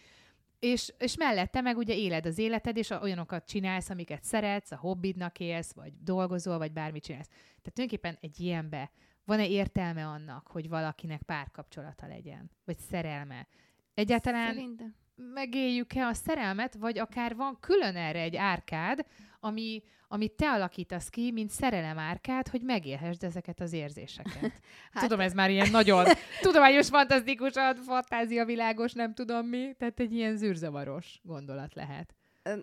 [0.58, 5.40] és, és mellette meg ugye éled az életed, és olyanokat csinálsz, amiket szeretsz, a hobbidnak
[5.40, 7.28] élsz, vagy dolgozol, vagy bármit csinálsz.
[7.28, 8.90] Tehát tulajdonképpen egy ilyenbe
[9.24, 13.46] van-e értelme annak, hogy valakinek párkapcsolata legyen, vagy szerelme?
[13.94, 14.94] Egyáltalán Szerintem.
[15.16, 19.06] Megéljük-e a szerelmet, vagy akár van külön erre egy árkád,
[19.40, 24.32] ami, amit te alakítasz ki, mint szerelem árkád, hogy megélhessd ezeket az érzéseket.
[24.32, 24.60] Hát-
[24.92, 26.04] hát, tudom, ez már ilyen nagyon
[26.40, 32.14] tudományos, fantasztikusan, fantáziavilágos, nem tudom mi, tehát egy ilyen zűrzavaros gondolat lehet.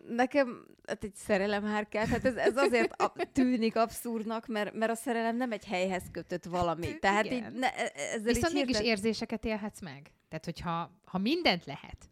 [0.07, 5.35] Nekem hát egy szerelemhárkát, hát ez, ez azért a, tűnik abszurdnak, mert, mert a szerelem
[5.35, 6.99] nem egy helyhez kötött valami.
[6.99, 7.37] Tehát Igen.
[7.37, 10.11] így ne, e- ezzel Viszont így mégis hirdet- érzéseket élhetsz meg.
[10.29, 12.09] Tehát, hogyha ha mindent lehet,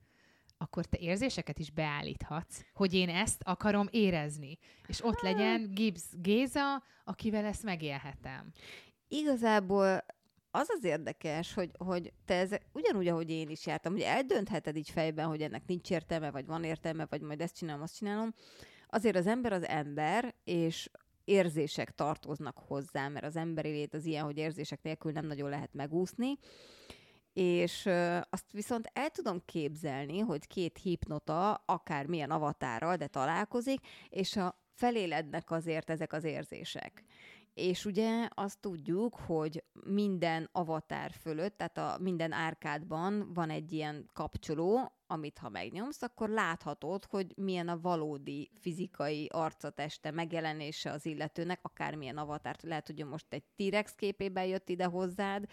[0.62, 4.58] akkor te érzéseket is beállíthatsz, hogy én ezt akarom érezni.
[4.88, 8.52] És ott legyen Gibbs Géza, akivel ezt megélhetem.
[9.08, 10.06] Igazából
[10.52, 14.90] az az érdekes, hogy, hogy te ez ugyanúgy, ahogy én is jártam, hogy eldöntheted így
[14.90, 18.34] fejben, hogy ennek nincs értelme, vagy van értelme, vagy majd ezt csinálom, azt csinálom.
[18.88, 20.90] Azért az ember az ember, és
[21.24, 25.74] érzések tartoznak hozzá, mert az emberi lét az ilyen, hogy érzések nélkül nem nagyon lehet
[25.74, 26.38] megúszni.
[27.40, 27.90] És
[28.30, 34.60] azt viszont el tudom képzelni, hogy két hipnota, akár milyen avatárral, de találkozik, és a
[34.74, 37.04] felélednek azért ezek az érzések.
[37.54, 44.10] És ugye azt tudjuk, hogy minden avatár fölött, tehát a minden árkádban van egy ilyen
[44.14, 51.60] kapcsoló, amit ha megnyomsz, akkor láthatod, hogy milyen a valódi fizikai arcateste megjelenése az illetőnek,
[51.62, 52.62] akármilyen avatárt.
[52.62, 55.46] Lehet, hogy most egy T-rex képében jött ide hozzád,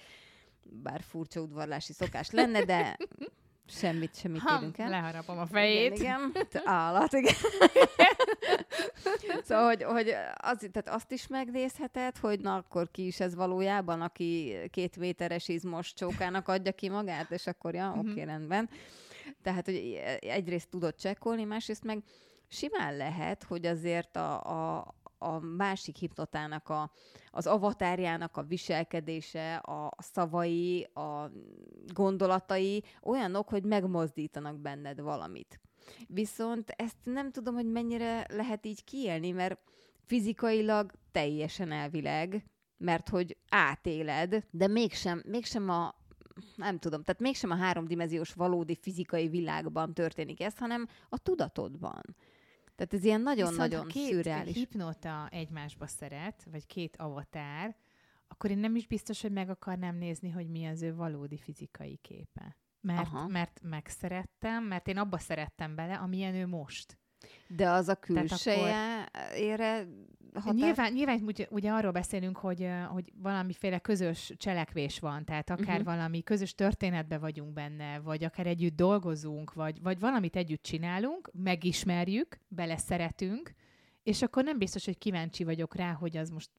[0.70, 2.96] bár furcsa udvarlási szokás lenne, de
[3.66, 4.88] semmit, semmit Ha, érünk el.
[4.88, 5.98] leharapom a fejét.
[5.98, 6.46] Igen, igen.
[6.48, 7.34] Te Állat, igen.
[9.46, 14.00] szóval, hogy, hogy az, tehát azt is megnézheted, hogy na akkor ki is ez valójában,
[14.00, 18.68] aki két méteres izmos csókának adja ki magát, és akkor ja, oké, okay, rendben.
[19.42, 22.02] Tehát, hogy egyrészt tudod csekkolni, másrészt meg
[22.48, 26.90] simán lehet, hogy azért a, a, a másik hipnotának, a,
[27.30, 31.30] az avatárjának a viselkedése, a, szavai, a
[31.94, 35.60] gondolatai olyanok, hogy megmozdítanak benned valamit.
[36.06, 39.60] Viszont ezt nem tudom, hogy mennyire lehet így kiélni, mert
[40.04, 42.44] fizikailag teljesen elvileg,
[42.76, 45.94] mert hogy átéled, de mégsem, mégsem a,
[46.56, 52.02] nem tudom, tehát mégsem a háromdimenziós valódi fizikai világban történik ez, hanem a tudatodban.
[52.76, 54.54] Tehát ez ilyen nagyon-nagyon két szürreális.
[54.54, 57.76] hipnota egymásba szeret, vagy két avatár,
[58.28, 61.96] akkor én nem is biztos, hogy meg akarnám nézni, hogy mi az ő valódi fizikai
[62.02, 62.56] képe.
[62.80, 63.26] Mert, Aha.
[63.26, 66.98] mert megszerettem, mert én abba szerettem bele, amilyen ő most.
[67.48, 69.86] De az a Tehát külseje ére
[70.40, 70.54] határ...
[70.54, 75.94] Nyilván, nyilván ugye, ugye arról beszélünk, hogy, hogy valamiféle közös cselekvés van, tehát akár uh-huh.
[75.94, 82.40] valami közös történetbe vagyunk benne, vagy akár együtt dolgozunk, vagy, vagy valamit együtt csinálunk, megismerjük,
[82.48, 83.52] beleszeretünk,
[84.02, 86.50] és akkor nem biztos, hogy kíváncsi vagyok rá, hogy az most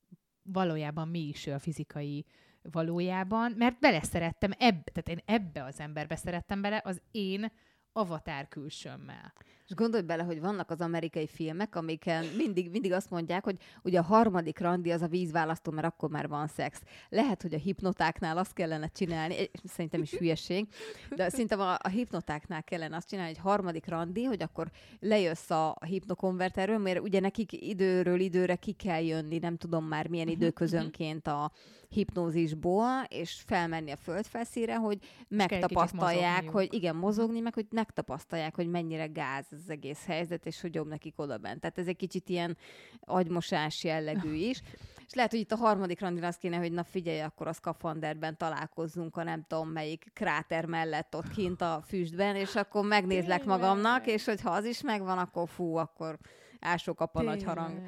[0.44, 2.26] valójában mi is a fizikai
[2.72, 7.52] valójában, mert beleszerettem ebbe, tehát én ebbe az emberbe szerettem bele, az én
[7.92, 9.34] avatár külsőmmel.
[9.68, 14.00] És gondolj bele, hogy vannak az amerikai filmek, amiken mindig, mindig azt mondják, hogy ugye
[14.00, 16.82] a harmadik randi az a vízválasztó, mert akkor már van szex.
[17.10, 20.68] Lehet, hogy a hipnotáknál azt kellene csinálni, szerintem is hülyeség,
[21.16, 25.78] de szerintem a, a hipnotáknál kellene azt csinálni, hogy harmadik randi, hogy akkor lejössz a
[25.86, 31.52] hipnokonverterről, mert ugye nekik időről időre ki kell jönni, nem tudom már milyen időközönként a
[31.90, 39.06] hipnózisból, és felmenni a földfelszíre, hogy megtapasztalják, hogy igen, mozogni, meg hogy megtapasztalják, hogy mennyire
[39.06, 41.60] gáz ez az egész helyzet, és hogy jobb nekik oda bent.
[41.60, 42.58] Tehát ez egy kicsit ilyen
[43.00, 44.62] agymosás jellegű is.
[45.08, 48.38] És lehet, hogy itt a harmadik randin az kéne, hogy na figyelj, akkor a szkafanderben
[48.38, 53.60] találkozzunk a nem tudom melyik kráter mellett ott kint a füstben, és akkor megnézlek Tényleg.
[53.60, 56.18] magamnak, és hogyha az is megvan, akkor fú, akkor
[56.60, 57.82] ásókap a nagy harang.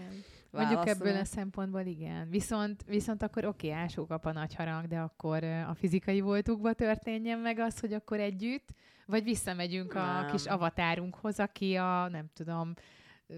[0.52, 2.30] Mondjuk ebből a szempontból igen.
[2.30, 7.40] Viszont, viszont akkor oké, okay, ásókap a nagy harang, de akkor a fizikai voltukba történjen
[7.40, 8.70] meg az, hogy akkor együtt,
[9.06, 10.32] vagy visszamegyünk a Nem.
[10.32, 12.74] kis avatárunkhoz, aki a, nem tudom,
[13.28, 13.34] ö,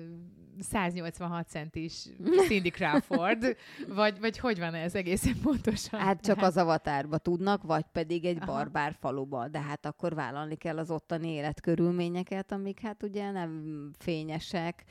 [0.59, 2.07] 186 centis
[2.47, 3.55] Cindy Crawford,
[3.87, 5.99] vagy, vagy hogy van ez egészen pontosan?
[5.99, 8.51] Hát csak az avatárba tudnak, vagy pedig egy Aha.
[8.51, 14.83] barbár faluba, de hát akkor vállalni kell az ottani életkörülményeket, amik hát ugye nem fényesek,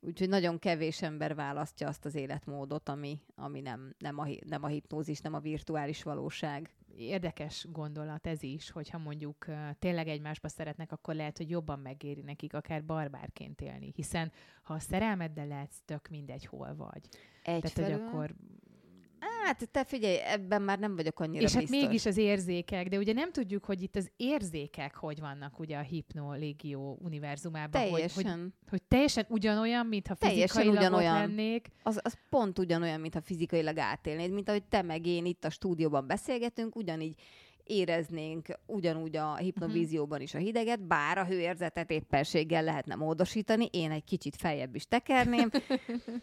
[0.00, 4.66] úgyhogy nagyon kevés ember választja azt az életmódot, ami, ami nem, nem, a, nem a
[4.66, 6.70] hipnózis, nem a virtuális valóság.
[6.96, 9.46] Érdekes gondolat ez is, hogyha mondjuk
[9.78, 14.32] tényleg egymásba szeretnek, akkor lehet, hogy jobban megéri nekik akár barbárként élni, hiszen
[14.62, 17.08] ha a szerelmeddel lehetsz, tök mindegy, hol vagy.
[17.42, 18.34] Tehát, hogy Egyfelől, akkor...
[19.20, 21.80] Hát te figyelj, ebben már nem vagyok annyira És hát biztos.
[21.80, 25.80] mégis az érzékek, de ugye nem tudjuk, hogy itt az érzékek hogy vannak ugye a
[25.80, 28.54] Hipno Légió univerzumában, hogy, hogy, Teljesen.
[28.68, 31.14] hogy teljesen ugyanolyan, mintha Teljesen fizikailag ugyanolyan.
[31.14, 31.68] lennék.
[31.82, 36.06] Az, az pont ugyanolyan, mintha fizikailag átélnéd, mint ahogy te meg én itt a stúdióban
[36.06, 37.14] beszélgetünk, ugyanígy
[37.64, 44.04] éreznénk ugyanúgy a hipnovízióban is a hideget, bár a hőérzetet éppenséggel lehetne módosítani, én egy
[44.04, 45.50] kicsit feljebb is tekerném,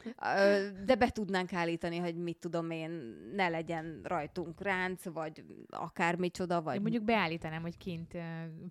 [0.86, 2.91] de be tudnánk állítani, hogy mit tudom én,
[3.36, 6.76] ne legyen rajtunk ránc, vagy akármicsoda, Vagy...
[6.76, 8.17] Én mondjuk beállítanám, hogy kint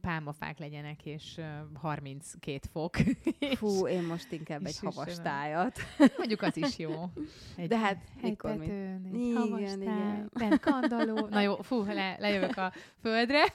[0.00, 1.42] pálmafák legyenek, és ö,
[1.74, 2.96] 32 fok.
[3.60, 5.78] fú, én most inkább egy havas tájat.
[6.16, 6.92] Mondjuk az is jó.
[7.56, 8.58] Egy De hát mikor mi?
[8.58, 11.26] hegytetőn, egy Igen, havas táj, bent kandalló.
[11.26, 12.65] Na jó, fú, le, lejövök a
[13.00, 13.44] földre.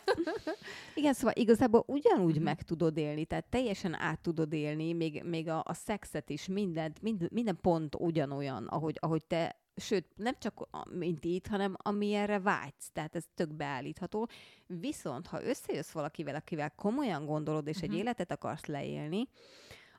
[0.95, 2.43] Igen, szóval igazából ugyanúgy Mhm.
[2.43, 7.01] meg tudod élni, tehát teljesen át tudod élni, még, még a, a szexet is, mindent,
[7.01, 12.89] mind, minden pont ugyanolyan, ahogy, ahogy te, sőt, nem csak mint itt, hanem amilyenre vágysz,
[12.93, 14.27] tehát ez tök beállítható.
[14.67, 17.97] Viszont, ha összejössz valakivel, akivel komolyan gondolod, és egy Mhm.
[17.97, 19.27] életet akarsz leélni,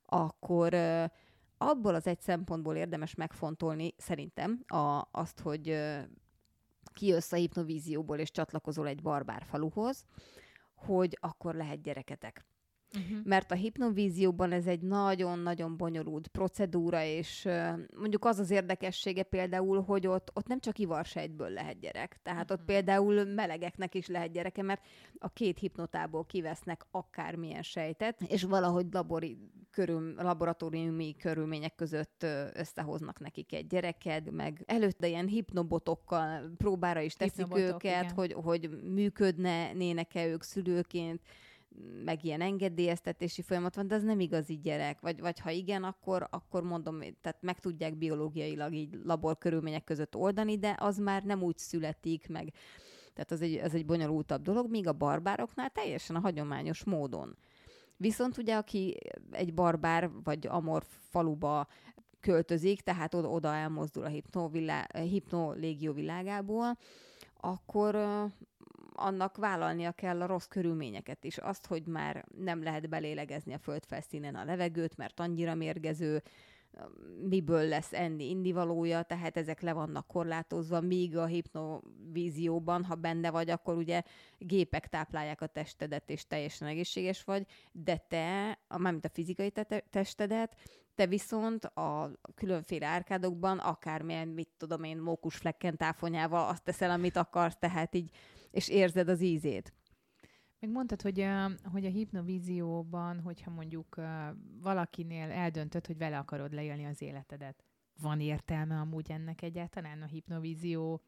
[0.06, 0.74] akkor,
[1.58, 5.78] abból az egy szempontból érdemes megfontolni, szerintem, a, azt, hogy
[6.92, 10.04] kijössz a hipnovízióból és csatlakozol egy barbár faluhoz,
[10.74, 12.44] hogy akkor lehet gyereketek.
[12.96, 13.24] Uh-huh.
[13.24, 17.48] Mert a hipnovízióban ez egy nagyon-nagyon bonyolult procedúra, és
[17.96, 22.18] mondjuk az az érdekessége például, hogy ott, ott nem csak ivarsejtből lehet gyerek.
[22.22, 22.58] Tehát uh-huh.
[22.58, 24.86] ott például melegeknek is lehet gyereke, mert
[25.18, 29.38] a két hipnotából kivesznek akármilyen sejtet, és valahogy labori
[29.70, 37.36] körül, laboratóriumi körülmények között összehoznak nekik egy gyereked, meg előtte ilyen hipnobotokkal próbára is teszik
[37.36, 41.20] Hipnobotok, őket, hogy, hogy működne-nének-e ők szülőként,
[42.04, 45.00] meg ilyen engedélyeztetési folyamat van, de az nem igazi gyerek.
[45.00, 50.16] Vagy, vagy ha igen, akkor, akkor mondom, tehát meg tudják biológiailag így labor körülmények között
[50.16, 52.52] oldani, de az már nem úgy születik, meg
[53.12, 57.36] tehát az egy, az egy bonyolultabb dolog, míg a barbároknál teljesen a hagyományos módon.
[57.96, 58.96] Viszont ugye, aki
[59.30, 61.66] egy barbár vagy amor faluba
[62.20, 66.78] költözik, tehát oda, elmozdul a hipno légió világából,
[67.36, 67.94] akkor
[69.02, 71.38] annak vállalnia kell a rossz körülményeket is.
[71.38, 76.22] Azt, hogy már nem lehet belélegezni a földfelszínen a levegőt, mert annyira mérgező,
[77.28, 83.50] miből lesz enni indivalója, tehát ezek le vannak korlátozva, míg a hipnovízióban, ha benne vagy,
[83.50, 84.02] akkor ugye
[84.38, 90.56] gépek táplálják a testedet, és teljesen egészséges vagy, de te, mármint a fizikai te- testedet,
[90.94, 97.56] te viszont a különféle árkádokban, akármilyen, mit tudom én, mókusflekken táfonyával azt teszel, amit akarsz,
[97.58, 98.10] tehát így
[98.52, 99.72] és érzed az ízét.
[100.58, 104.00] Még mondtad, hogy a, hogy a hipnovízióban, hogyha mondjuk
[104.60, 107.64] valakinél eldöntöd, hogy vele akarod leélni az életedet,
[108.00, 111.02] van értelme amúgy ennek egyáltalán a hipnovízió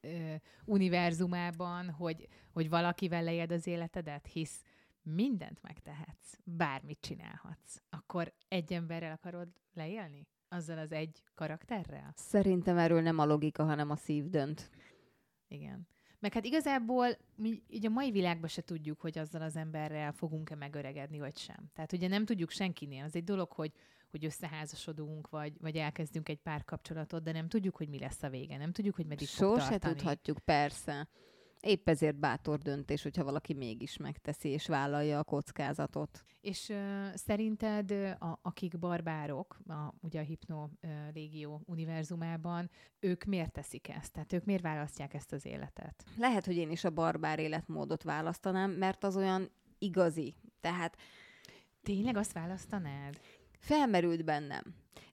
[0.00, 4.62] ö, univerzumában, hogy, hogy valakivel leéld az életedet, hisz
[5.02, 10.26] mindent megtehetsz, bármit csinálhatsz, akkor egy emberrel akarod leélni?
[10.48, 12.12] Azzal az egy karakterrel?
[12.16, 14.70] Szerintem erről nem a logika, hanem a szív dönt.
[15.48, 15.88] Igen.
[16.20, 20.54] Meg hát igazából mi így a mai világban se tudjuk, hogy azzal az emberrel fogunk-e
[20.54, 21.70] megöregedni, vagy sem.
[21.74, 23.04] Tehát ugye nem tudjuk senkinél.
[23.04, 23.72] Az egy dolog, hogy,
[24.10, 28.56] hogy összeházasodunk, vagy, vagy elkezdünk egy párkapcsolatot, de nem tudjuk, hogy mi lesz a vége.
[28.56, 29.94] Nem tudjuk, hogy meddig Sose fog tartani.
[29.94, 31.08] tudhatjuk, persze.
[31.60, 36.24] Épp ezért bátor döntés, hogyha valaki mégis megteszi és vállalja a kockázatot.
[36.40, 43.52] És uh, szerinted, a, akik barbárok, a, ugye a Hipno uh, Légió univerzumában, ők miért
[43.52, 44.12] teszik ezt?
[44.12, 46.04] Tehát ők miért választják ezt az életet?
[46.16, 50.34] Lehet, hogy én is a barbár életmódot választanám, mert az olyan igazi.
[50.60, 50.96] Tehát
[51.82, 53.20] Tényleg azt választanád?
[53.60, 54.62] Felmerült bennem.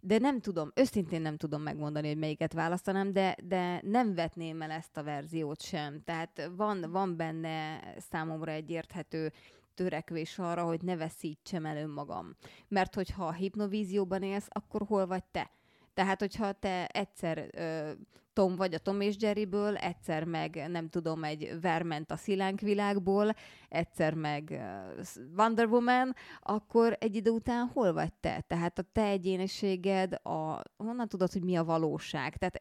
[0.01, 4.71] De nem tudom, őszintén nem tudom megmondani, hogy melyiket választanám, de, de nem vetném el
[4.71, 6.01] ezt a verziót sem.
[6.03, 9.31] Tehát van, van benne számomra egy érthető
[9.73, 12.35] törekvés arra, hogy ne veszítsem el önmagam.
[12.67, 15.51] Mert hogyha a hipnovízióban élsz, akkor hol vagy te?
[15.93, 17.91] Tehát, hogyha te egyszer ö,
[18.38, 23.35] Tom vagy a Tom és Jerryből, egyszer meg nem tudom, egy Verment a Szilánk világból,
[23.69, 24.61] egyszer meg
[25.38, 28.43] Wonder Woman, akkor egy idő után hol vagy te?
[28.47, 32.38] Tehát a te egyéniséged, a, honnan tudod, hogy mi a valóság?
[32.38, 32.59] Tehát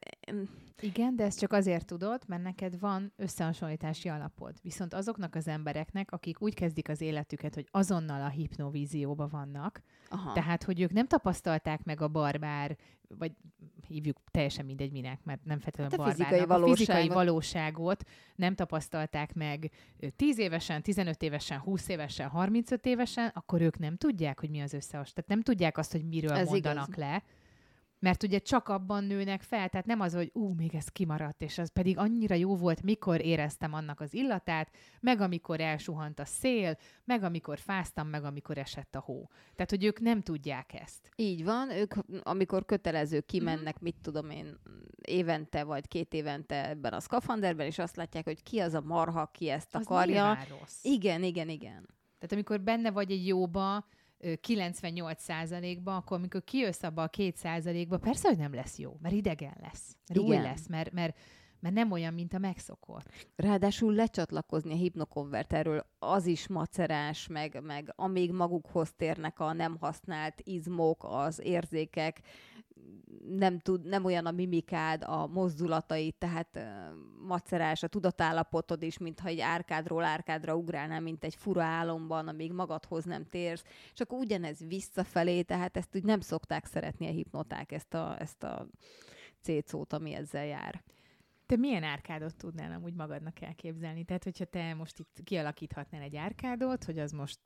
[0.80, 4.54] igen, de ezt csak azért tudod, mert neked van összehasonlítási alapod.
[4.62, 10.32] Viszont azoknak az embereknek, akik úgy kezdik az életüket, hogy azonnal a hipnovízióba vannak, Aha.
[10.32, 12.76] tehát, hogy ők nem tapasztalták meg a barbár,
[13.08, 13.32] vagy
[13.86, 16.72] hívjuk teljesen mindegy minek, mert nem feltétlenül hát a fizikai, valóságot.
[16.72, 18.04] a fizikai valóságot
[18.34, 19.70] nem tapasztalták meg
[20.16, 24.72] 10 évesen, 15 évesen, 20 évesen, 35 évesen, akkor ők nem tudják, hogy mi az
[24.72, 25.12] összehasonlítás.
[25.12, 26.98] Tehát nem tudják azt, hogy miről Ez mondanak igaz.
[26.98, 27.22] le
[28.06, 31.58] mert ugye csak abban nőnek fel, tehát nem az, hogy ú, még ez kimaradt, és
[31.58, 36.76] az pedig annyira jó volt, mikor éreztem annak az illatát, meg amikor elsuhant a szél,
[37.04, 39.28] meg amikor fáztam, meg amikor esett a hó.
[39.54, 41.10] Tehát, hogy ők nem tudják ezt.
[41.16, 43.82] Így van, ők amikor kötelező kimennek, mm.
[43.82, 44.58] mit tudom én,
[45.02, 49.30] évente vagy két évente ebben a szkafanderben, és azt látják, hogy ki az a marha,
[49.32, 50.38] ki ezt az akarja.
[50.48, 50.84] Rossz.
[50.84, 51.88] Igen, igen, igen.
[52.18, 53.86] Tehát amikor benne vagy egy jóba,
[54.20, 59.96] 98%-ba, akkor amikor kijössz abba a 2%-ba, persze, hogy nem lesz jó, mert idegen lesz,
[60.08, 60.42] mert Igen.
[60.42, 61.18] lesz, mert, mert,
[61.60, 63.10] mert nem olyan, mint a megszokott.
[63.36, 70.40] Ráadásul lecsatlakozni a hipnokonverterről az is macerás, meg, meg amíg magukhoz térnek a nem használt
[70.44, 72.20] izmok, az érzékek,
[73.28, 76.58] nem, tud, nem olyan a mimikád, a mozdulatai, tehát
[77.26, 83.04] macerás, a tudatállapotod is, mintha egy árkádról árkádra ugrálnál, mint egy fura álomban, amíg magadhoz
[83.04, 83.64] nem térsz.
[83.92, 88.42] És akkor ugyanez visszafelé, tehát ezt úgy nem szokták szeretni a hipnoták, ezt a, ezt
[88.42, 88.66] a
[89.40, 90.82] cécót, ami ezzel jár.
[91.46, 94.04] Te milyen árkádot tudnál amúgy magadnak elképzelni?
[94.04, 97.38] Tehát, hogyha te most itt kialakíthatnál egy árkádot, hogy az most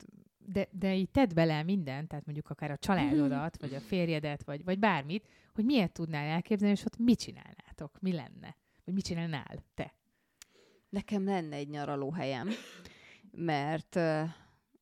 [0.45, 4.63] de, de így tedd bele mindent, tehát mondjuk akár a családodat, vagy a férjedet, vagy,
[4.63, 9.63] vagy bármit, hogy miért tudnál elképzelni, és ott mit csinálnátok, mi lenne, vagy mit csinálnál
[9.73, 9.93] te?
[10.89, 12.49] Nekem lenne egy nyaralóhelyem,
[13.31, 13.99] mert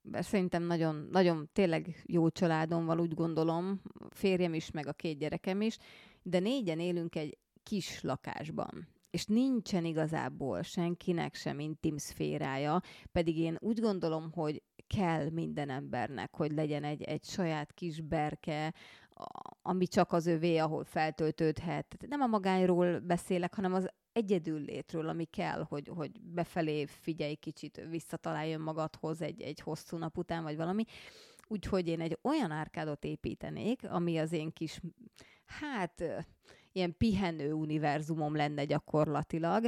[0.01, 5.17] mert szerintem nagyon, nagyon tényleg jó családom van, úgy gondolom, férjem is, meg a két
[5.17, 5.77] gyerekem is,
[6.21, 12.81] de négyen élünk egy kis lakásban és nincsen igazából senkinek sem intim szférája,
[13.11, 14.61] pedig én úgy gondolom, hogy
[14.95, 18.73] kell minden embernek, hogy legyen egy, egy saját kis berke,
[19.61, 21.95] ami csak az övé, ahol feltöltődhet.
[22.07, 27.85] Nem a magányról beszélek, hanem az egyedül létről, ami kell, hogy, hogy befelé figyelj kicsit,
[27.89, 30.83] visszataláljon magadhoz egy, egy hosszú nap után, vagy valami.
[31.47, 34.81] Úgyhogy én egy olyan árkádot építenék, ami az én kis,
[35.45, 36.03] hát
[36.71, 39.65] ilyen pihenő univerzumom lenne gyakorlatilag,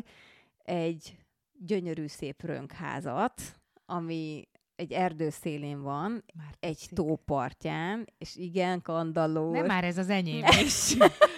[0.57, 1.17] egy
[1.53, 3.41] gyönyörű szép rönkházat,
[3.85, 4.47] ami
[4.81, 9.57] egy erdő szélén van, Már egy tópartján, és igen, kandallós.
[9.57, 10.95] Nem már ez az enyém is.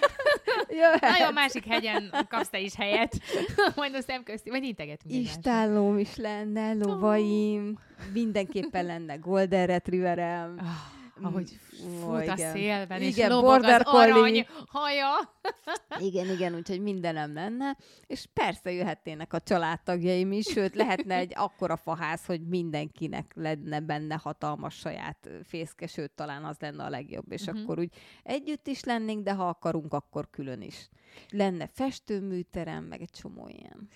[0.80, 1.02] Jöhet.
[1.02, 3.20] Nagyon másik hegyen kapsz te is helyet.
[3.76, 5.14] Majd a szemközti, vagy integetünk.
[5.14, 8.12] Istállóm is lenne, lovaim, oh.
[8.14, 10.58] mindenképpen lenne Golden Retrieverem.
[10.60, 15.12] Oh ahogy fut Ó, a szélben, igen, és lobog az arany haja.
[16.08, 21.78] igen, igen, úgyhogy mindenem lenne, és persze jöhetnének a családtagjaim is, sőt, lehetne egy akkora
[21.78, 27.42] faház, hogy mindenkinek lenne benne hatalmas saját fészke, sőt, talán az lenne a legjobb, és
[27.42, 27.62] uh-huh.
[27.62, 27.92] akkor úgy
[28.24, 30.90] együtt is lennénk, de ha akarunk, akkor külön is.
[31.30, 33.88] Lenne festőműterem, meg egy csomó ilyen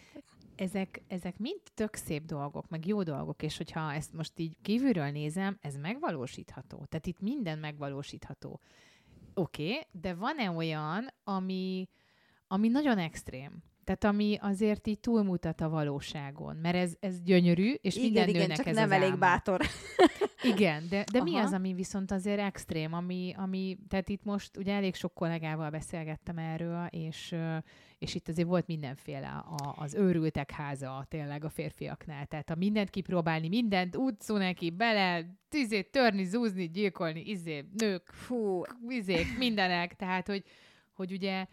[0.58, 5.10] ezek, ezek mind tök szép dolgok, meg jó dolgok, és hogyha ezt most így kívülről
[5.10, 6.86] nézem, ez megvalósítható.
[6.90, 8.60] Tehát itt minden megvalósítható.
[9.34, 11.90] Oké, okay, de van-e olyan, ami,
[12.48, 13.64] ami nagyon extrém?
[13.84, 18.42] Tehát ami azért így túlmutat a valóságon, mert ez, ez gyönyörű, és igen, minden igen,
[18.42, 19.18] nőnek csak ez nem az elég álma.
[19.18, 19.62] bátor.
[20.54, 24.74] igen, de, de mi az, ami viszont azért extrém, ami, ami, tehát itt most ugye
[24.74, 27.36] elég sok kollégával beszélgettem erről, és,
[28.00, 32.26] és itt azért volt mindenféle a, az őrültek háza tényleg a férfiaknál.
[32.26, 38.62] Tehát a mindent kipróbálni, mindent utcú neki, bele, izé, törni, zúzni, gyilkolni, izé, nők, fú,
[38.88, 39.96] izék, mindenek.
[39.96, 40.44] Tehát, hogy,
[40.94, 41.46] hogy ugye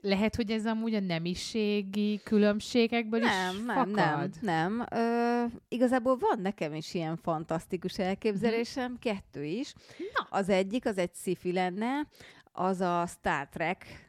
[0.00, 4.30] lehet, hogy ez amúgy a nemiségi különbségekből nem, is nem, fakad?
[4.40, 4.86] Nem, nem.
[4.90, 8.98] Ö, igazából van nekem is ilyen fantasztikus elképzelésem, hmm.
[8.98, 9.72] kettő is.
[9.98, 10.26] Na.
[10.38, 12.06] Az egyik, az egy sci lenne,
[12.52, 14.05] az a Star Trek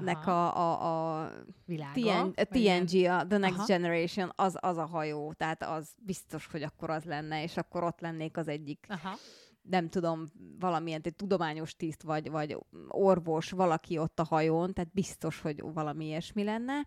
[0.00, 1.30] nek a, a, a
[1.64, 3.66] Világa, TN, a TNG, a The Next Aha.
[3.66, 8.00] Generation, az, az a hajó, tehát az biztos, hogy akkor az lenne, és akkor ott
[8.00, 9.16] lennék az egyik Aha
[9.62, 10.26] nem tudom,
[10.58, 16.04] valamilyen egy tudományos tiszt, vagy, vagy orvos, valaki ott a hajón, tehát biztos, hogy valami
[16.04, 16.86] ilyesmi lenne.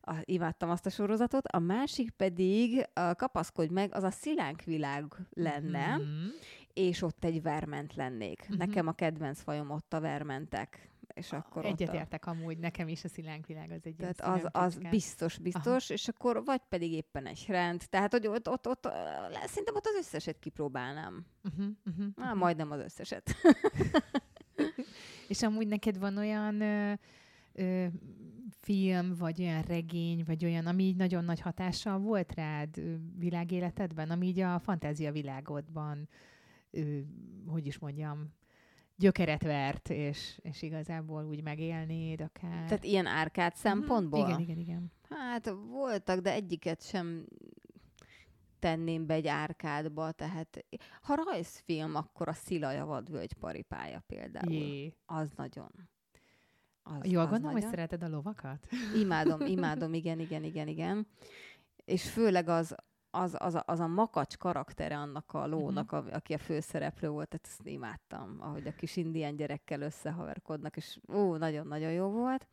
[0.00, 1.46] A, imádtam azt a sorozatot.
[1.46, 6.28] A másik pedig, a, kapaszkodj meg, az a szilánk világ lenne, mm-hmm.
[6.72, 8.46] és ott egy verment lennék.
[8.46, 8.58] Mm-hmm.
[8.58, 12.30] Nekem a kedvenc fajom ott a vermentek és akkor Egyetértek a...
[12.30, 15.94] amúgy, nekem is a szilánkvilág az egy Tehát az, az biztos, biztos, Aha.
[15.94, 17.82] és akkor vagy pedig éppen egy rend.
[17.88, 18.88] Tehát, hogy ott, ott, ott,
[19.44, 21.26] szerintem ott az összeset kipróbálnám.
[21.44, 22.38] Uh-huh, uh-huh, uh-huh.
[22.38, 23.34] majdnem az összeset.
[25.28, 26.92] és amúgy neked van olyan ö,
[27.52, 27.86] ö,
[28.60, 32.82] film, vagy olyan regény, vagy olyan, ami így nagyon nagy hatással volt rád
[33.18, 36.08] világéletedben, ami így a fantázia világodban,
[36.70, 36.98] ö,
[37.46, 38.36] hogy is mondjam,
[38.98, 42.64] gyökeret vert, és, és igazából úgy megélnéd akár.
[42.64, 43.60] Tehát ilyen árkád mhm.
[43.60, 44.28] szempontból?
[44.28, 44.92] Igen, igen, igen.
[45.08, 47.26] Hát voltak, de egyiket sem
[48.58, 50.64] tenném be egy árkádba, tehát
[51.02, 54.52] ha rajzfilm, akkor a Szilaja vadvölgy paripája például.
[54.52, 54.94] Jé.
[55.06, 55.70] Az nagyon.
[56.82, 57.52] Az, Jól az gondolom, nagyon.
[57.52, 58.66] hogy szereted a lovakat?
[59.02, 61.06] Imádom, imádom, igen, igen, igen, igen.
[61.84, 62.74] És főleg az,
[63.10, 66.12] az, az, a, az a makacs karaktere annak a lónak, uh-huh.
[66.12, 70.98] a, aki a főszereplő volt, tehát ezt imádtam, ahogy a kis indián gyerekkel összehaverkodnak, és
[71.12, 72.46] ó, nagyon-nagyon jó volt.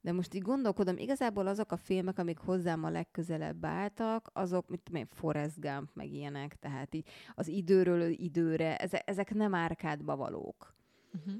[0.00, 4.80] De most így gondolkodom, igazából azok a filmek, amik hozzám a legközelebb álltak, azok, mit
[4.80, 10.16] tudom én, Forrest Gump, meg ilyenek, tehát így az időről időre, ezek, ezek nem árkádba
[10.16, 10.74] valók.
[11.14, 11.34] Uh-huh.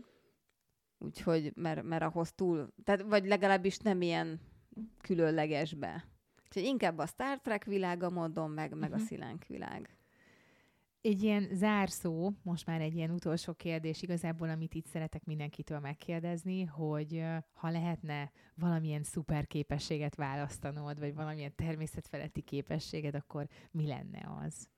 [0.99, 4.41] Úgyhogy, mert, mert ahhoz túl, tehát vagy legalábbis nem ilyen
[5.01, 6.05] különlegesbe.
[6.57, 8.95] Úgyhogy inkább a Star Trek világa mondom, meg, meg uh-huh.
[8.95, 9.07] a mhm.
[9.07, 9.97] szilánk világ.
[11.01, 16.65] Egy ilyen zárszó, most már egy ilyen utolsó kérdés igazából, amit itt szeretek mindenkitől megkérdezni,
[16.65, 24.69] hogy ha lehetne valamilyen szuper képességet választanod, vagy valamilyen természetfeletti képességed, akkor mi lenne az?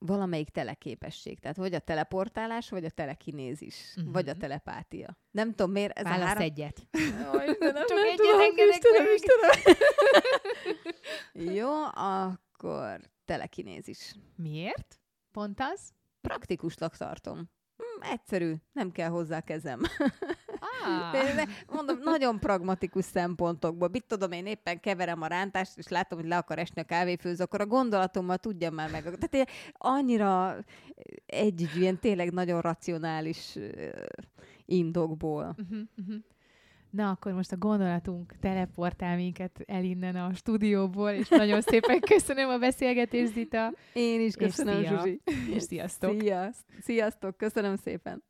[0.00, 1.38] Valamelyik teleképesség.
[1.38, 4.12] Tehát vagy a teleportálás, vagy a telekinézis, uh-huh.
[4.12, 5.18] vagy a telepátia.
[5.30, 6.42] Nem tudom, miért ez Válasz a három...
[6.42, 6.86] egyet.
[7.22, 9.14] Jó, Istenem, Csak egyet tudom, engedek Istenem, meg.
[11.34, 11.54] Istenem.
[11.54, 14.14] Jó, akkor telekinézis.
[14.36, 15.00] Miért?
[15.32, 15.92] Pont az?
[16.20, 17.50] Praktikusnak tartom.
[17.76, 19.80] Hm, egyszerű, nem kell hozzá kezem.
[20.84, 21.34] Ah.
[21.34, 23.88] De, mondom, nagyon pragmatikus szempontokból.
[23.92, 27.44] Mit tudom, én éppen keverem a rántást, és látom, hogy le akar esni a kávéfőző,
[27.44, 29.02] akkor a gondolatommal tudjam már meg.
[29.02, 30.56] Tehát én annyira
[31.26, 33.58] egy ilyen tényleg nagyon racionális
[34.64, 35.54] indokból.
[35.58, 36.16] Uh-huh, uh-huh.
[36.90, 42.48] Na, akkor most a gondolatunk teleportál minket el innen a stúdióból, és nagyon szépen köszönöm
[42.48, 43.72] a beszélgetést, Zita.
[43.92, 44.96] Én is És köszönöm, szia.
[44.96, 45.20] Zsuzsi.
[45.54, 46.20] És sziasztok!
[46.20, 46.50] Szia.
[46.80, 48.22] Sziasztok, köszönöm szépen.